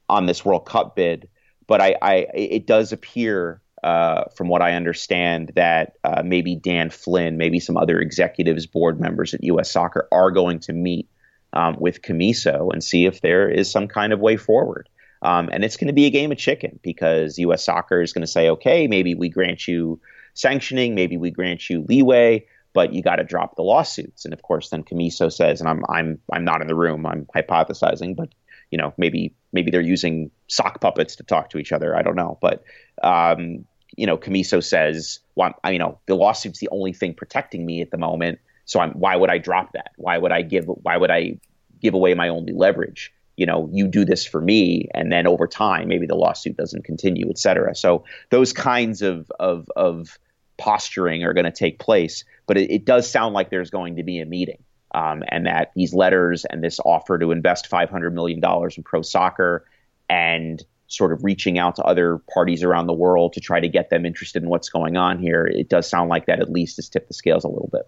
[0.10, 1.30] on this World Cup bid.
[1.68, 6.90] But I, I it does appear uh, from what I understand that uh, maybe Dan
[6.90, 9.72] Flynn, maybe some other executives, board members at U.S.
[9.72, 11.08] Soccer are going to meet
[11.54, 14.90] um, with Commisso and see if there is some kind of way forward.
[15.22, 17.66] Um, and it's going to be a game of chicken because U.S.
[17.66, 20.00] Soccer is going to say, okay, maybe we grant you
[20.34, 24.26] sanctioning, maybe we grant you leeway, but you got to drop the lawsuits.
[24.26, 27.26] And of course, then Commisso says, and I'm I'm I'm not in the room, I'm
[27.36, 28.30] hypothesizing, but
[28.72, 31.96] you know, maybe maybe they're using sock puppets to talk to each other.
[31.96, 32.64] I don't know, but
[33.04, 37.66] um, you know, Commisso says, well, I, you know, the lawsuit's the only thing protecting
[37.66, 38.40] me at the moment.
[38.66, 39.92] So I'm, why would I drop that?
[39.98, 40.66] Why would I give?
[40.66, 41.40] Why would I
[41.82, 43.14] give away my only leverage?
[43.38, 46.84] You know, you do this for me, and then over time, maybe the lawsuit doesn't
[46.84, 47.76] continue, et cetera.
[47.76, 50.18] So those kinds of of of
[50.58, 52.26] posturing are going to take place.
[52.46, 54.64] But it, it, does sound like there's going to be a meeting,
[54.98, 59.64] um, and that these letters and this offer to invest $500 million in pro soccer
[60.10, 63.92] and sort of reaching out to other parties around the world to try to get
[63.92, 66.90] them interested in what's going on here, it does sound like that at least has
[66.90, 67.88] tipped the scales a little bit.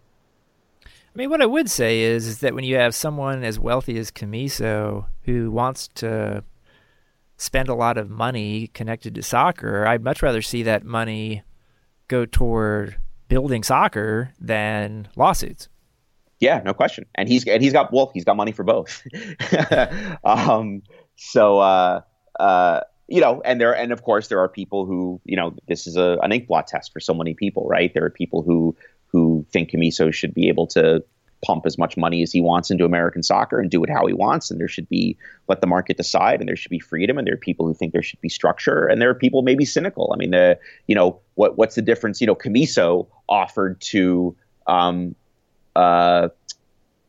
[0.86, 3.98] I mean, what I would say is, is that when you have someone as wealthy
[3.98, 6.44] as Commisso who wants to
[7.38, 11.42] spend a lot of money connected to soccer, I'd much rather see that money
[12.08, 12.98] go toward
[13.30, 15.70] building soccer than lawsuits.
[16.40, 17.06] Yeah, no question.
[17.16, 19.06] And he's and he's got well, he's got money for both.
[20.24, 20.84] um,
[21.16, 22.02] so uh,
[22.40, 25.86] uh, you know, and there and of course there are people who you know this
[25.86, 27.94] is a an ink blot test for so many people, right?
[27.94, 28.76] There are people who
[29.08, 31.04] who think Commisso should be able to
[31.46, 34.14] pump as much money as he wants into American soccer and do it how he
[34.14, 34.52] wants.
[34.52, 37.18] And there should be let the market decide, and there should be freedom.
[37.18, 39.66] And there are people who think there should be structure, and there are people maybe
[39.66, 40.12] cynical.
[40.14, 42.22] I mean, the you know what what's the difference?
[42.22, 44.36] You know, Commisso offered to
[44.68, 45.16] um,
[45.80, 46.30] uh,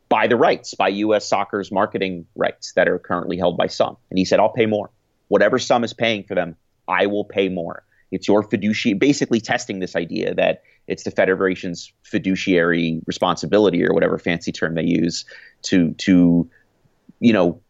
[0.07, 1.27] buy the rights, buy U.S.
[1.27, 4.89] soccer's marketing rights that are currently held by SUM, and he said, "I'll pay more.
[5.27, 6.55] Whatever SUM is paying for them,
[6.87, 11.91] I will pay more." It's your fiduciary, basically testing this idea that it's the federation's
[12.03, 15.25] fiduciary responsibility or whatever fancy term they use
[15.63, 16.49] to to
[17.19, 17.61] you know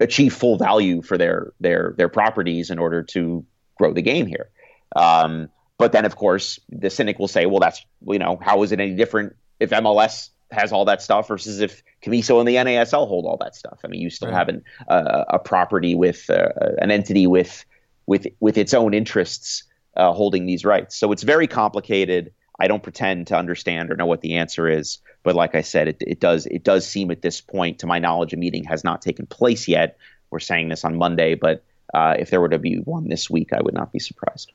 [0.00, 3.44] achieve full value for their their their properties in order to
[3.76, 4.50] grow the game here.
[4.94, 5.48] Um,
[5.78, 8.80] but then, of course, the cynic will say, "Well, that's you know, how is it
[8.80, 13.26] any different if MLS has all that stuff versus if Commisso and the NASL hold
[13.26, 13.80] all that stuff?
[13.84, 14.36] I mean, you still right.
[14.36, 17.64] have an, uh, a property with uh, an entity with
[18.06, 19.64] with with its own interests
[19.96, 20.96] uh, holding these rights.
[20.96, 22.32] So it's very complicated.
[22.60, 25.88] I don't pretend to understand or know what the answer is, but like I said,
[25.88, 28.82] it, it does it does seem at this point, to my knowledge, a meeting has
[28.84, 29.96] not taken place yet.
[30.30, 31.62] We're saying this on Monday, but
[31.94, 34.52] uh, if there were to be one this week, I would not be surprised.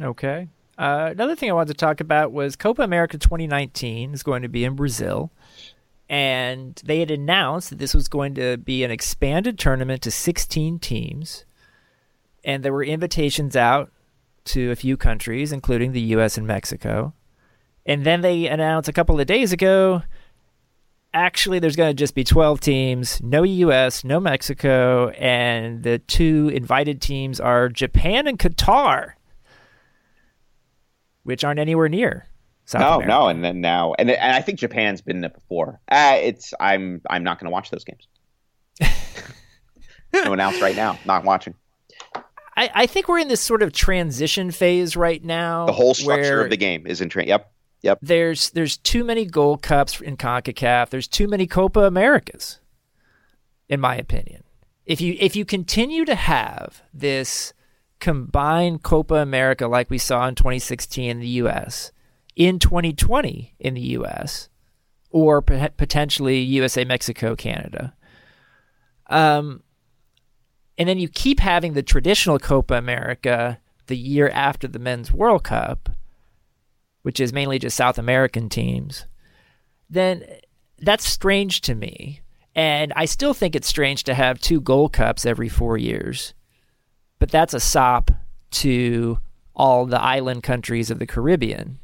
[0.00, 0.48] Okay.
[0.76, 4.48] Uh, another thing I wanted to talk about was Copa America 2019 is going to
[4.48, 5.30] be in Brazil.
[6.08, 10.78] And they had announced that this was going to be an expanded tournament to 16
[10.78, 11.44] teams.
[12.44, 13.90] And there were invitations out
[14.46, 17.14] to a few countries, including the US and Mexico.
[17.86, 20.02] And then they announced a couple of days ago
[21.14, 26.50] actually there's going to just be 12 teams, no US, no Mexico, and the two
[26.52, 29.12] invited teams are Japan and Qatar,
[31.24, 32.26] which aren't anywhere near.
[32.66, 33.08] South no, America.
[33.08, 35.80] no, and then now, and, and I think Japan's been there before.
[35.90, 38.08] Uh, it's I'm I'm not going to watch those games.
[40.14, 41.54] no announce right now, not watching.
[42.56, 45.66] I, I think we're in this sort of transition phase right now.
[45.66, 47.28] The whole structure of the game is in train.
[47.28, 47.50] Yep.
[47.82, 47.98] Yep.
[48.00, 50.88] There's there's too many Gold Cups in CONCACAF.
[50.88, 52.60] There's too many Copa Americas,
[53.68, 54.42] in my opinion.
[54.86, 57.52] If you if you continue to have this
[58.04, 61.90] combined Copa America like we saw in 2016 in the U.S.
[62.36, 64.50] in 2020 in the U.S.
[65.10, 67.94] or potentially USA, Mexico, Canada,
[69.08, 69.62] um,
[70.76, 75.44] and then you keep having the traditional Copa America the year after the Men's World
[75.44, 75.88] Cup
[77.04, 79.04] which is mainly just South American teams,
[79.90, 80.24] then
[80.78, 82.22] that's strange to me.
[82.54, 86.32] And I still think it's strange to have two Gold Cups every four years.
[87.24, 88.10] But that's a sop
[88.50, 89.18] to
[89.56, 91.78] all the island countries of the Caribbean.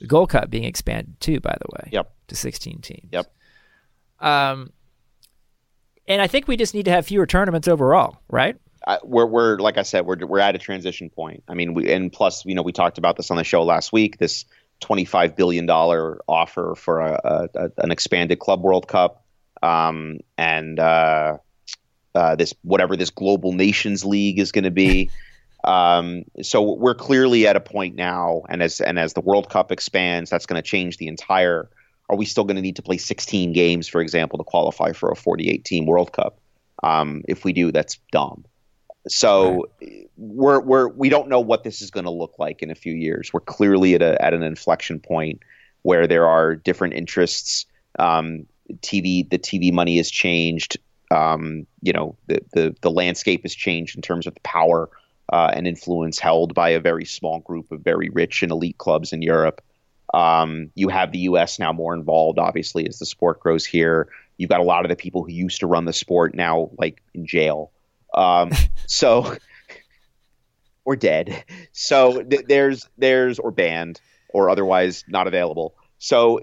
[0.00, 1.90] The Gold Cup being expanded too, by the way.
[1.92, 2.14] Yep.
[2.28, 3.10] To 16 teams.
[3.12, 3.30] Yep.
[4.20, 4.72] Um,
[6.08, 8.56] and I think we just need to have fewer tournaments overall, right?
[9.04, 11.42] we're we're like I said, we're we're at a transition point.
[11.46, 13.92] I mean, we and plus, you know, we talked about this on the show last
[13.92, 14.16] week.
[14.16, 14.46] This
[14.80, 19.26] twenty-five billion dollar offer for a, a, an expanded Club World Cup,
[19.62, 21.36] um, and uh,
[22.14, 25.10] uh, this whatever this Global Nations League is going to be.
[25.64, 29.72] um, so we're clearly at a point now, and as and as the World Cup
[29.72, 31.68] expands, that's going to change the entire.
[32.08, 35.10] Are we still going to need to play 16 games, for example, to qualify for
[35.10, 36.38] a 48 team World Cup?
[36.82, 38.44] Um, if we do, that's dumb.
[39.08, 40.08] So right.
[40.16, 42.92] we're we're we don't know what this is going to look like in a few
[42.92, 43.32] years.
[43.32, 45.40] We're clearly at a at an inflection point
[45.82, 47.66] where there are different interests.
[47.98, 48.46] Um,
[48.76, 50.78] TV the TV money has changed.
[51.12, 54.88] Um, you know the, the the landscape has changed in terms of the power
[55.32, 59.12] uh, and influence held by a very small group of very rich and elite clubs
[59.12, 59.62] in Europe.
[60.14, 61.58] Um, you have the U.S.
[61.58, 64.08] now more involved, obviously, as the sport grows here.
[64.36, 67.02] You've got a lot of the people who used to run the sport now, like
[67.14, 67.72] in jail.
[68.14, 68.50] Um,
[68.86, 69.36] so
[70.84, 71.44] or dead.
[71.72, 75.74] So th- there's there's or banned or otherwise not available.
[75.98, 76.40] So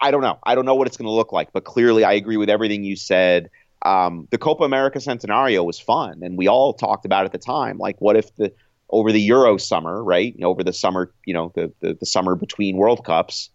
[0.00, 0.38] I don't know.
[0.42, 2.84] I don't know what it's going to look like, but clearly I agree with everything
[2.84, 3.50] you said.
[3.82, 7.78] Um, the Copa America Centenario was fun, and we all talked about at the time,
[7.78, 8.52] like, what if the
[8.90, 10.34] over the Euro summer, right?
[10.42, 13.50] Over the summer, you know, the, the the summer between World Cups,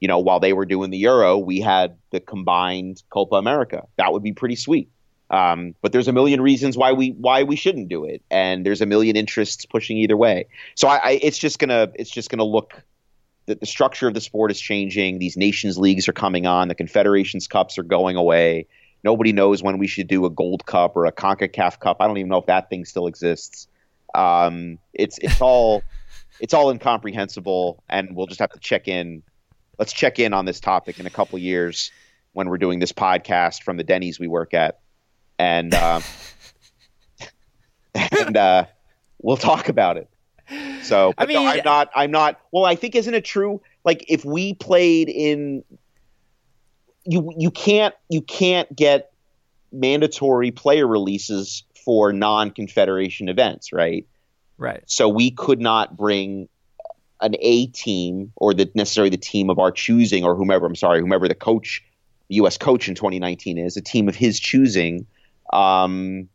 [0.00, 3.86] you know, while they were doing the Euro, we had the combined Copa America.
[3.96, 4.90] That would be pretty sweet.
[5.30, 8.80] Um, but there's a million reasons why we why we shouldn't do it, and there's
[8.80, 10.48] a million interests pushing either way.
[10.74, 12.82] So I, I it's just gonna it's just gonna look
[13.46, 15.18] that the structure of the sport is changing.
[15.18, 16.68] These nations leagues are coming on.
[16.68, 18.66] The confederations cups are going away.
[19.02, 21.98] Nobody knows when we should do a gold cup or a Concacaf cup.
[22.00, 23.68] I don't even know if that thing still exists.
[24.14, 25.82] Um, it's it's all
[26.40, 29.22] it's all incomprehensible, and we'll just have to check in.
[29.78, 31.90] Let's check in on this topic in a couple years
[32.32, 34.78] when we're doing this podcast from the Denny's we work at
[35.40, 36.02] and um,
[37.94, 38.66] and uh,
[39.20, 40.08] we'll talk about it.
[40.82, 41.90] So, I mean, no, I'm not.
[41.94, 42.40] I'm not.
[42.52, 43.62] Well, I think isn't it true?
[43.84, 45.64] Like, if we played in,
[47.04, 49.12] you you can't you can't get
[49.72, 54.06] mandatory player releases for non-confederation events, right?
[54.58, 54.82] Right.
[54.86, 56.48] So we could not bring
[57.20, 60.66] an A team or the necessarily the team of our choosing or whomever.
[60.66, 61.82] I'm sorry, whomever the coach,
[62.28, 62.58] U.S.
[62.58, 65.06] coach in 2019 is, a team of his choosing
[65.52, 66.28] um,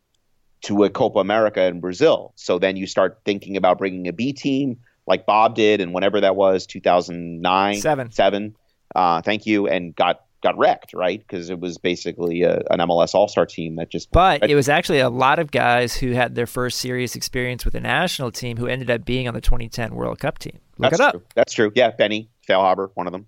[0.61, 2.33] to a Copa America in Brazil.
[2.35, 6.21] So then you start thinking about bringing a B team like Bob did, and whenever
[6.21, 8.55] that was, 2009, seven, seven.
[8.95, 11.19] Uh, thank you, and got got wrecked, right?
[11.19, 14.11] Because it was basically a, an MLS All Star team that just.
[14.11, 17.73] But it was actually a lot of guys who had their first serious experience with
[17.73, 20.59] a national team who ended up being on the 2010 World Cup team.
[20.77, 21.11] Look That's it up.
[21.13, 21.23] True.
[21.35, 21.71] That's true.
[21.75, 23.25] Yeah, Benny Feilhaber, one of them.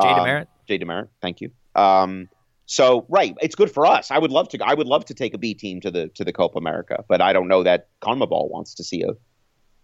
[0.00, 0.46] Jay um, DeMerit.
[0.68, 1.08] Jay DeMerit.
[1.20, 1.50] Thank you.
[1.74, 2.28] Um,
[2.66, 4.12] so right, it's good for us.
[4.12, 4.58] I would love to.
[4.64, 7.20] I would love to take a B team to the to the Copa America, but
[7.20, 9.10] I don't know that CONMEBOL wants to see a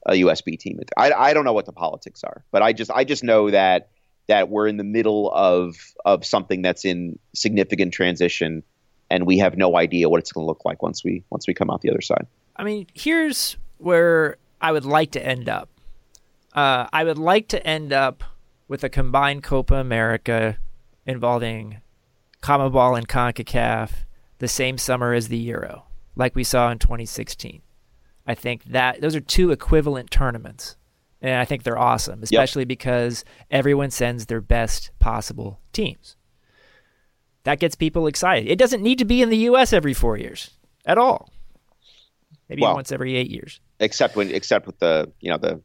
[0.09, 0.79] a USB team.
[0.97, 3.89] I I don't know what the politics are, but I just I just know that
[4.29, 8.63] that we're in the middle of of something that's in significant transition,
[9.11, 11.55] and we have no idea what it's going to look like once we once we
[11.55, 12.27] come out the other side.
[12.57, 15.69] I mean, here's where I would like to end up.
[16.55, 18.25] Uh, I would like to end up
[18.69, 20.57] with a combined Copa America
[21.05, 21.81] involving
[22.43, 23.91] CONMEBOL and CONCACAF
[24.39, 27.63] the same summer as the Euro, like we saw in 2016.
[28.27, 30.77] I think that those are two equivalent tournaments.
[31.23, 32.69] And I think they're awesome, especially yep.
[32.69, 36.17] because everyone sends their best possible teams.
[37.45, 38.51] That gets people excited.
[38.51, 39.73] It doesn't need to be in the U.S.
[39.73, 40.51] every four years
[40.85, 41.31] at all.
[42.49, 43.61] Maybe well, once every eight years.
[43.81, 45.63] Except when, except with the, you know, the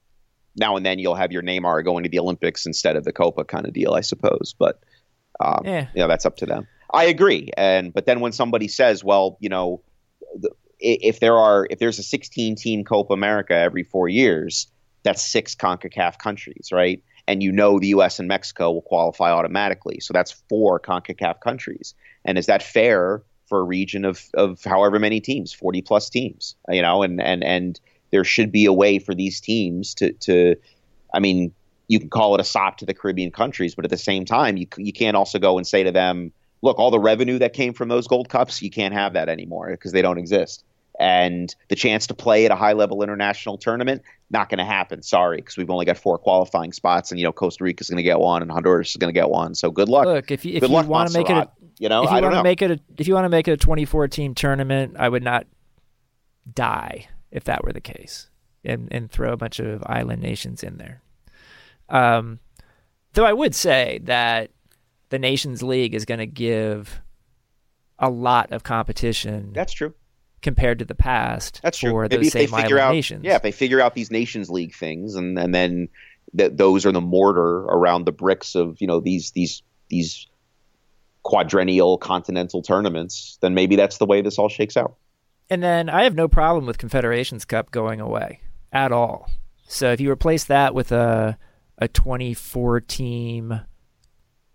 [0.56, 3.43] now and then you'll have your Neymar going to the Olympics instead of the Copa
[3.43, 4.56] kind of deal, I suppose.
[4.58, 4.80] But
[5.39, 5.88] um, yeah.
[5.93, 6.68] You know, that's up to them.
[6.93, 7.49] I agree.
[7.58, 9.82] And but then when somebody says, well, you know,
[10.39, 14.68] the, if there are if there's a 16 team Copa America every four years,
[15.04, 17.02] that's six Concacaf countries, right?
[17.28, 18.20] and you know the U.S.
[18.20, 19.99] and Mexico will qualify automatically.
[20.02, 21.93] So that's four CONCACAF countries.
[22.26, 26.56] And is that fair for a region of of however many teams, 40 plus teams?
[26.70, 27.80] You know, and and and
[28.12, 30.56] there should be a way for these teams to to,
[31.14, 31.54] I mean,
[31.88, 34.58] you can call it a sop to the Caribbean countries, but at the same time,
[34.58, 36.32] you you can't also go and say to them,
[36.62, 39.70] look, all the revenue that came from those Gold Cups, you can't have that anymore
[39.72, 40.64] because they don't exist
[40.99, 45.01] and the chance to play at a high level international tournament not going to happen.
[45.01, 47.97] Sorry because we've only got four qualifying spots and you know costa rica is going
[47.97, 49.55] to get one and honduras is going to get one.
[49.55, 50.05] So good luck.
[50.05, 51.49] Look if you, if you want to make it a,
[51.82, 53.53] you know if you want to make it a, if you want to make it
[53.53, 55.47] a 24 team tournament i would not
[56.53, 58.29] die if that were the case
[58.63, 61.01] and and throw a bunch of island nations in there.
[61.89, 62.39] Um
[63.13, 64.51] though i would say that
[65.09, 67.01] the nations league is going to give
[67.97, 69.93] a lot of competition that's true
[70.41, 71.91] compared to the past That's true.
[71.91, 73.23] for Maybe those if they same figure island out, nations.
[73.23, 75.89] Yeah, if they figure out these nations league things, and and then
[76.33, 80.27] that those are the mortar around the bricks of you know these these these
[81.23, 84.95] quadrennial continental tournaments, then maybe that's the way this all shakes out.
[85.49, 88.39] And then I have no problem with Confederations Cup going away
[88.71, 89.29] at all.
[89.67, 91.37] So if you replace that with a
[91.77, 93.61] a 24 team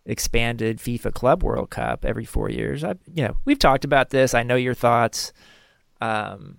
[0.04, 4.34] expanded FIFA Club World Cup every 4 years, I you know, we've talked about this.
[4.34, 5.32] I know your thoughts
[6.00, 6.58] um,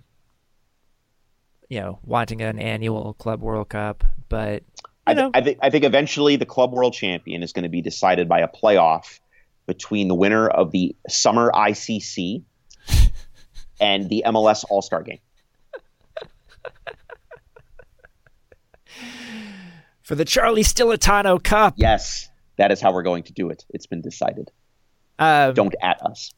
[1.68, 4.62] you know, wanting an annual Club World Cup, but
[5.06, 7.80] I, th- I, think I think eventually the Club World Champion is going to be
[7.80, 9.20] decided by a playoff
[9.66, 12.42] between the winner of the Summer ICC
[13.80, 15.20] and the MLS All Star Game.
[20.02, 21.74] For the Charlie Stillitano Cup.
[21.76, 23.66] Yes, that is how we're going to do it.
[23.70, 24.50] It's been decided.
[25.18, 26.32] Um, Don't at us.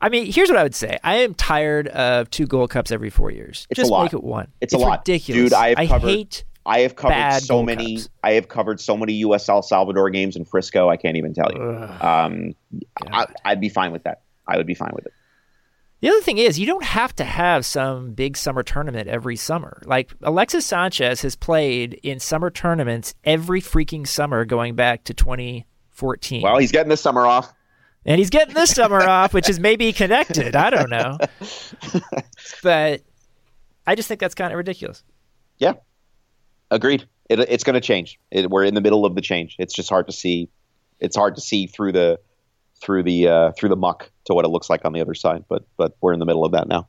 [0.00, 0.98] I mean, here's what I would say.
[1.04, 3.66] I am tired of two Gold Cups every four years.
[3.70, 4.04] It's Just lot.
[4.04, 4.48] make it one.
[4.60, 5.42] It's, it's a lot, ridiculous.
[5.50, 5.52] dude.
[5.52, 6.08] I have I covered.
[6.08, 6.44] hate.
[6.66, 7.96] I have covered so many.
[7.96, 8.08] Cups.
[8.22, 9.48] I have covered so many U.S.
[9.48, 10.88] El Salvador games in Frisco.
[10.88, 11.60] I can't even tell you.
[11.62, 12.54] Ugh, Um,
[13.10, 14.22] I, I'd be fine with that.
[14.46, 15.12] I would be fine with it.
[16.00, 19.82] the other thing is, you don't have to have some big summer tournament every summer.
[19.86, 26.42] Like Alexis Sanchez has played in summer tournaments every freaking summer going back to 2014.
[26.42, 27.52] Well, he's getting this summer off.
[28.04, 30.56] And he's getting this summer off, which is maybe connected.
[30.56, 31.18] I don't know,
[32.62, 33.02] but
[33.86, 35.02] I just think that's kind of ridiculous.
[35.58, 35.74] Yeah,
[36.70, 37.06] agreed.
[37.28, 38.18] It, it's going to change.
[38.30, 39.56] It, we're in the middle of the change.
[39.58, 40.48] It's just hard to see.
[40.98, 42.20] It's hard to see through the
[42.80, 45.44] through the uh, through the muck to what it looks like on the other side.
[45.48, 46.88] But but we're in the middle of that now.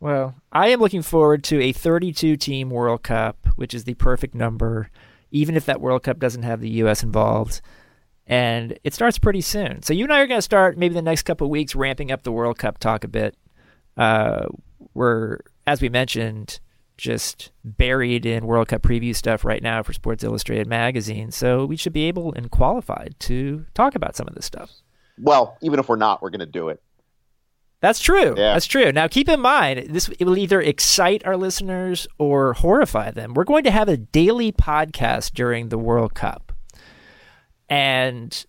[0.00, 4.34] Well, I am looking forward to a 32 team World Cup, which is the perfect
[4.34, 4.90] number,
[5.30, 7.04] even if that World Cup doesn't have the U.S.
[7.04, 7.60] involved.
[8.26, 9.82] And it starts pretty soon.
[9.82, 12.12] So you and I are going to start maybe the next couple of weeks ramping
[12.12, 13.36] up the World Cup talk a bit.
[13.96, 14.46] Uh,
[14.94, 16.60] we're, as we mentioned,
[16.96, 21.30] just buried in World Cup preview stuff right now for Sports Illustrated magazine.
[21.30, 24.70] So we should be able and qualified to talk about some of this stuff.
[25.18, 26.80] Well, even if we're not, we're going to do it.
[27.80, 28.34] That's true.
[28.36, 28.52] Yeah.
[28.52, 28.92] That's true.
[28.92, 33.34] Now keep in mind this it will either excite our listeners or horrify them.
[33.34, 36.51] We're going to have a daily podcast during the World Cup.
[37.72, 38.44] And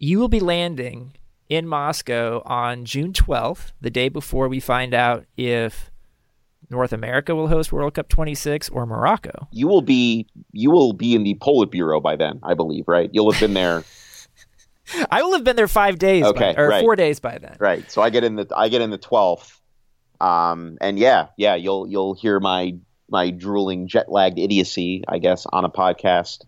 [0.00, 1.12] you will be landing
[1.48, 5.92] in Moscow on June 12th, the day before we find out if
[6.70, 9.46] North America will host World Cup 26 or Morocco.
[9.52, 12.84] You will be you will be in the Politburo by then, I believe.
[12.88, 13.08] Right?
[13.12, 13.84] You'll have been there.
[15.10, 16.82] I will have been there 5 days Okay, by, or right.
[16.82, 17.56] 4 days by then.
[17.60, 17.88] right.
[17.90, 19.60] So I get in the I get in the twelfth.
[20.20, 22.74] Um, and yeah, yeah, you'll you'll hear my
[23.08, 26.44] my drooling jet lagged idiocy, I guess, on a podcast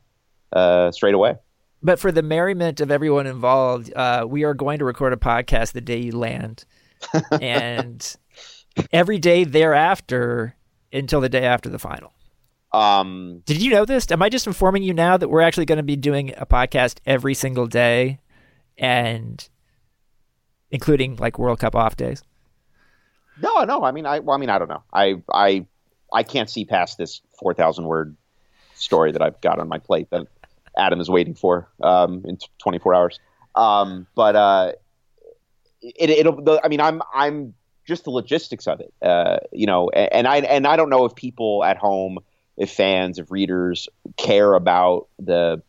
[0.53, 1.37] uh, straight away.
[1.83, 5.73] But for the merriment of everyone involved, uh, we are going to record a podcast
[5.73, 6.65] the day you land,
[7.41, 8.17] and
[8.93, 10.57] every day thereafter
[10.93, 12.13] until the day after the final.
[12.73, 14.11] Um, Did you know this?
[14.11, 16.99] Am I just informing you now that we're actually going to be doing a podcast
[17.07, 18.19] every single day,
[18.77, 19.49] and
[20.71, 22.23] including like World Cup off days?
[23.41, 23.85] No, no.
[23.85, 24.83] I mean, I well, I mean, I don't know.
[24.93, 25.67] I I
[26.13, 28.17] I can't see past this four thousand word
[28.75, 30.27] story that I've got on my plate that
[30.77, 33.19] Adam is waiting for um, in twenty four hours.
[33.55, 34.73] Um, but uh,
[35.83, 36.43] it, it'll.
[36.43, 37.55] The, I mean, I'm I'm
[37.87, 38.93] just the logistics of it.
[39.03, 42.19] Uh, you know, and, and I and I don't know if people at home,
[42.57, 45.63] if fans, if readers care about the.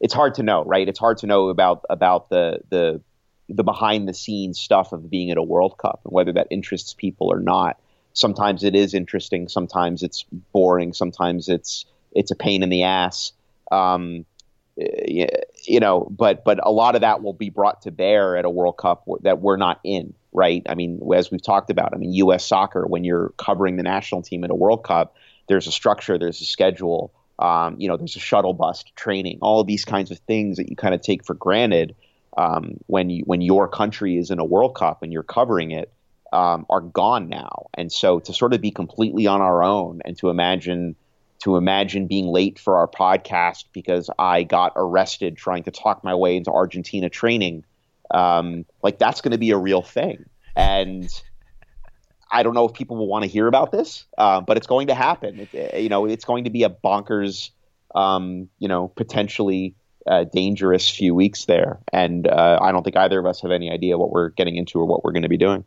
[0.00, 0.88] It's hard to know, right?
[0.88, 3.00] It's hard to know about about the the
[3.48, 6.94] the behind the scenes stuff of being at a World Cup and whether that interests
[6.94, 7.78] people or not.
[8.14, 9.48] Sometimes it is interesting.
[9.48, 10.92] Sometimes it's boring.
[10.92, 13.32] Sometimes it's it's a pain in the ass.
[13.70, 14.26] Um,
[14.76, 18.50] you know, but but a lot of that will be brought to bear at a
[18.50, 20.62] World Cup that we're not in, right?
[20.68, 22.46] I mean, as we've talked about, I mean, U.S.
[22.46, 25.16] soccer when you're covering the national team at a World Cup,
[25.48, 29.64] there's a structure, there's a schedule, Um, you know, there's a shuttle bus training, all
[29.64, 31.94] these kinds of things that you kind of take for granted
[32.36, 35.92] um, when you, when your country is in a World Cup and you're covering it
[36.32, 37.66] um, are gone now.
[37.74, 40.96] And so to sort of be completely on our own and to imagine
[41.42, 46.14] to imagine being late for our podcast because I got arrested trying to talk my
[46.14, 47.64] way into Argentina training,
[48.12, 50.24] um, like that's going to be a real thing.
[50.54, 51.08] And
[52.30, 54.86] I don't know if people will want to hear about this, uh, but it's going
[54.86, 55.48] to happen.
[55.52, 57.50] It, you know, it's going to be a bonkers,
[57.94, 59.74] um, you know, potentially
[60.06, 61.80] uh, dangerous few weeks there.
[61.92, 64.78] And uh, I don't think either of us have any idea what we're getting into
[64.78, 65.64] or what we're going to be doing.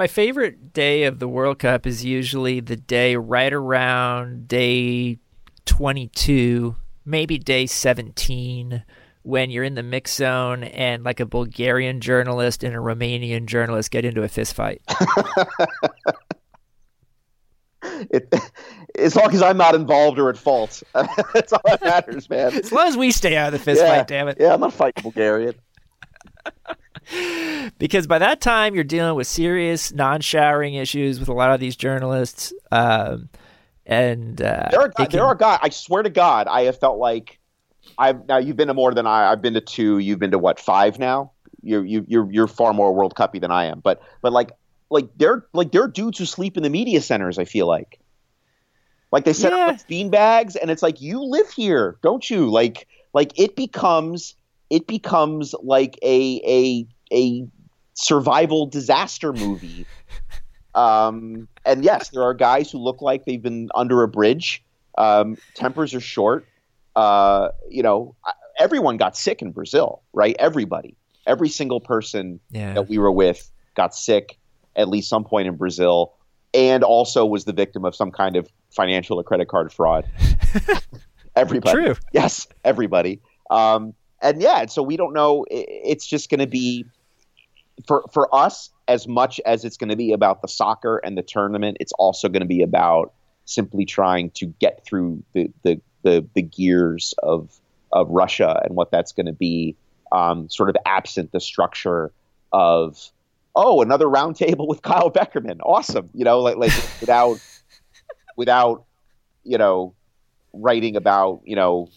[0.00, 5.18] My favorite day of the World Cup is usually the day right around day
[5.66, 6.74] 22,
[7.04, 8.82] maybe day 17,
[9.20, 13.90] when you're in the mix zone and like a Bulgarian journalist and a Romanian journalist
[13.90, 14.80] get into a fist fight.
[17.82, 18.34] it,
[18.98, 20.82] as long as I'm not involved or at fault,
[21.34, 22.54] that's all that matters, man.
[22.54, 24.38] As long as we stay out of the fist yeah, fight, damn it.
[24.40, 25.56] Yeah, I'm not fighting Bulgarian.
[27.78, 31.76] because by that time you're dealing with serious non-showering issues with a lot of these
[31.76, 33.28] journalists, um,
[33.86, 35.08] and uh, there are can...
[35.10, 35.58] there are guys.
[35.62, 37.38] I swear to God, I have felt like
[37.98, 39.30] I've now you've been to more than I.
[39.30, 39.98] I've been to two.
[39.98, 41.32] You've been to what five now?
[41.62, 43.80] You're you, you're you're far more World Cuppy than I am.
[43.80, 44.50] But but like
[44.90, 47.38] like they're like they're dudes who sleep in the media centers.
[47.38, 47.98] I feel like.
[49.12, 49.66] Like they set yeah.
[49.66, 52.48] up bean bags, and it's like you live here, don't you?
[52.48, 54.36] Like like it becomes
[54.70, 57.46] it becomes like a a a
[57.94, 59.86] survival disaster movie.
[60.74, 64.62] Um, and yes, there are guys who look like they've been under a bridge.
[64.96, 66.46] Um, tempers are short.
[66.96, 68.14] Uh, you know,
[68.58, 70.36] everyone got sick in Brazil, right?
[70.38, 70.96] Everybody,
[71.26, 72.74] every single person yeah.
[72.74, 74.38] that we were with got sick
[74.76, 76.14] at least some point in Brazil,
[76.54, 80.08] and also was the victim of some kind of financial or credit card fraud.
[81.36, 83.20] everybody, true, yes, everybody.
[83.50, 85.44] Um, and yeah, so we don't know.
[85.50, 86.84] It's just going to be
[87.86, 91.22] for for us as much as it's going to be about the soccer and the
[91.22, 91.76] tournament.
[91.80, 93.12] It's also going to be about
[93.44, 97.58] simply trying to get through the the the, the gears of
[97.92, 99.76] of Russia and what that's going to be.
[100.12, 102.10] Um, sort of absent the structure
[102.52, 102.98] of
[103.54, 107.38] oh another roundtable with Kyle Beckerman, awesome, you know, like like without
[108.36, 108.84] without
[109.44, 109.94] you know
[110.52, 111.88] writing about you know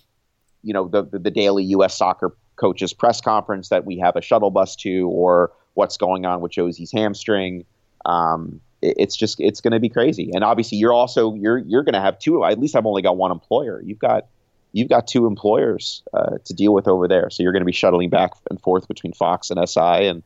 [0.62, 1.98] you know the, the, the daily U.S.
[1.98, 6.42] soccer coaches press conference that we have a shuttle bus to, or what's going on
[6.42, 7.66] with Jozy's hamstring.
[8.06, 10.32] Um, it, it's just it's going to be crazy.
[10.34, 12.44] And obviously, you're also you're you're going to have two.
[12.44, 13.82] At least I've only got one employer.
[13.82, 14.28] You've got
[14.72, 17.30] you've got two employers uh, to deal with over there.
[17.30, 20.24] So you're going to be shuttling back and forth between Fox and SI, and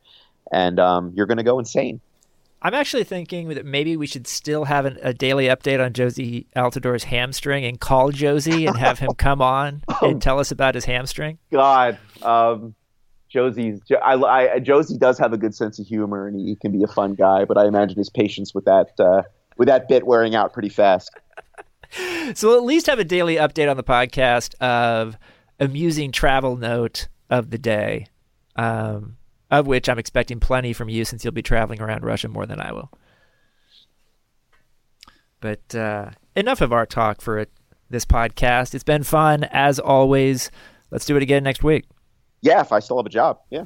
[0.51, 2.01] and um, you're going to go insane.
[2.59, 6.47] I'm actually thinking that maybe we should still have an, a daily update on Jozy
[6.55, 10.83] Altidore's hamstring and call Jozy and have him come on and tell us about his
[10.83, 11.37] hamstring.
[11.51, 12.73] God, um,
[13.37, 16.71] Jozy's I, I, Jozy does have a good sense of humor and he, he, can
[16.71, 19.23] be a fun guy, but I imagine his patience with that uh,
[19.57, 21.11] with that bit wearing out pretty fast.
[22.33, 25.17] so we'll at least have a daily update on the podcast of
[25.59, 28.07] amusing travel note of the day.
[28.55, 29.17] Um,
[29.49, 32.59] of which I'm expecting plenty from you since you'll be traveling around Russia more than
[32.59, 32.91] I will.
[35.39, 37.49] But uh, enough of our talk for it,
[37.89, 38.75] this podcast.
[38.75, 40.51] It's been fun as always.
[40.91, 41.85] Let's do it again next week.
[42.41, 43.39] Yeah, if I still have a job.
[43.49, 43.65] Yeah.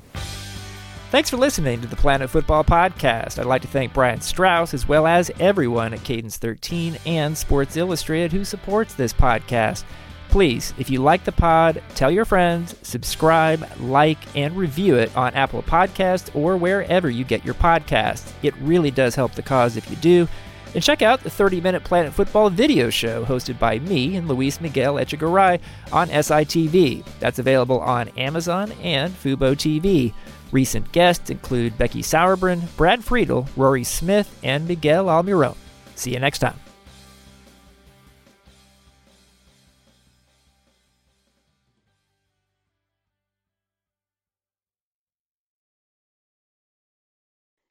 [1.11, 3.37] Thanks for listening to the Planet Football Podcast.
[3.37, 7.75] I'd like to thank Brian Strauss as well as everyone at Cadence 13 and Sports
[7.75, 9.83] Illustrated who supports this podcast.
[10.29, 15.33] Please, if you like the pod, tell your friends, subscribe, like, and review it on
[15.33, 18.31] Apple Podcasts or wherever you get your podcasts.
[18.41, 20.29] It really does help the cause if you do.
[20.73, 24.61] And check out the 30 Minute Planet Football video show hosted by me and Luis
[24.61, 25.59] Miguel Echegaray
[25.91, 27.03] on SITV.
[27.19, 30.13] That's available on Amazon and Fubo TV.
[30.51, 35.55] Recent guests include Becky Sauerbrunn, Brad Friedel, Rory Smith, and Miguel Almiron.
[35.95, 36.59] See you next time.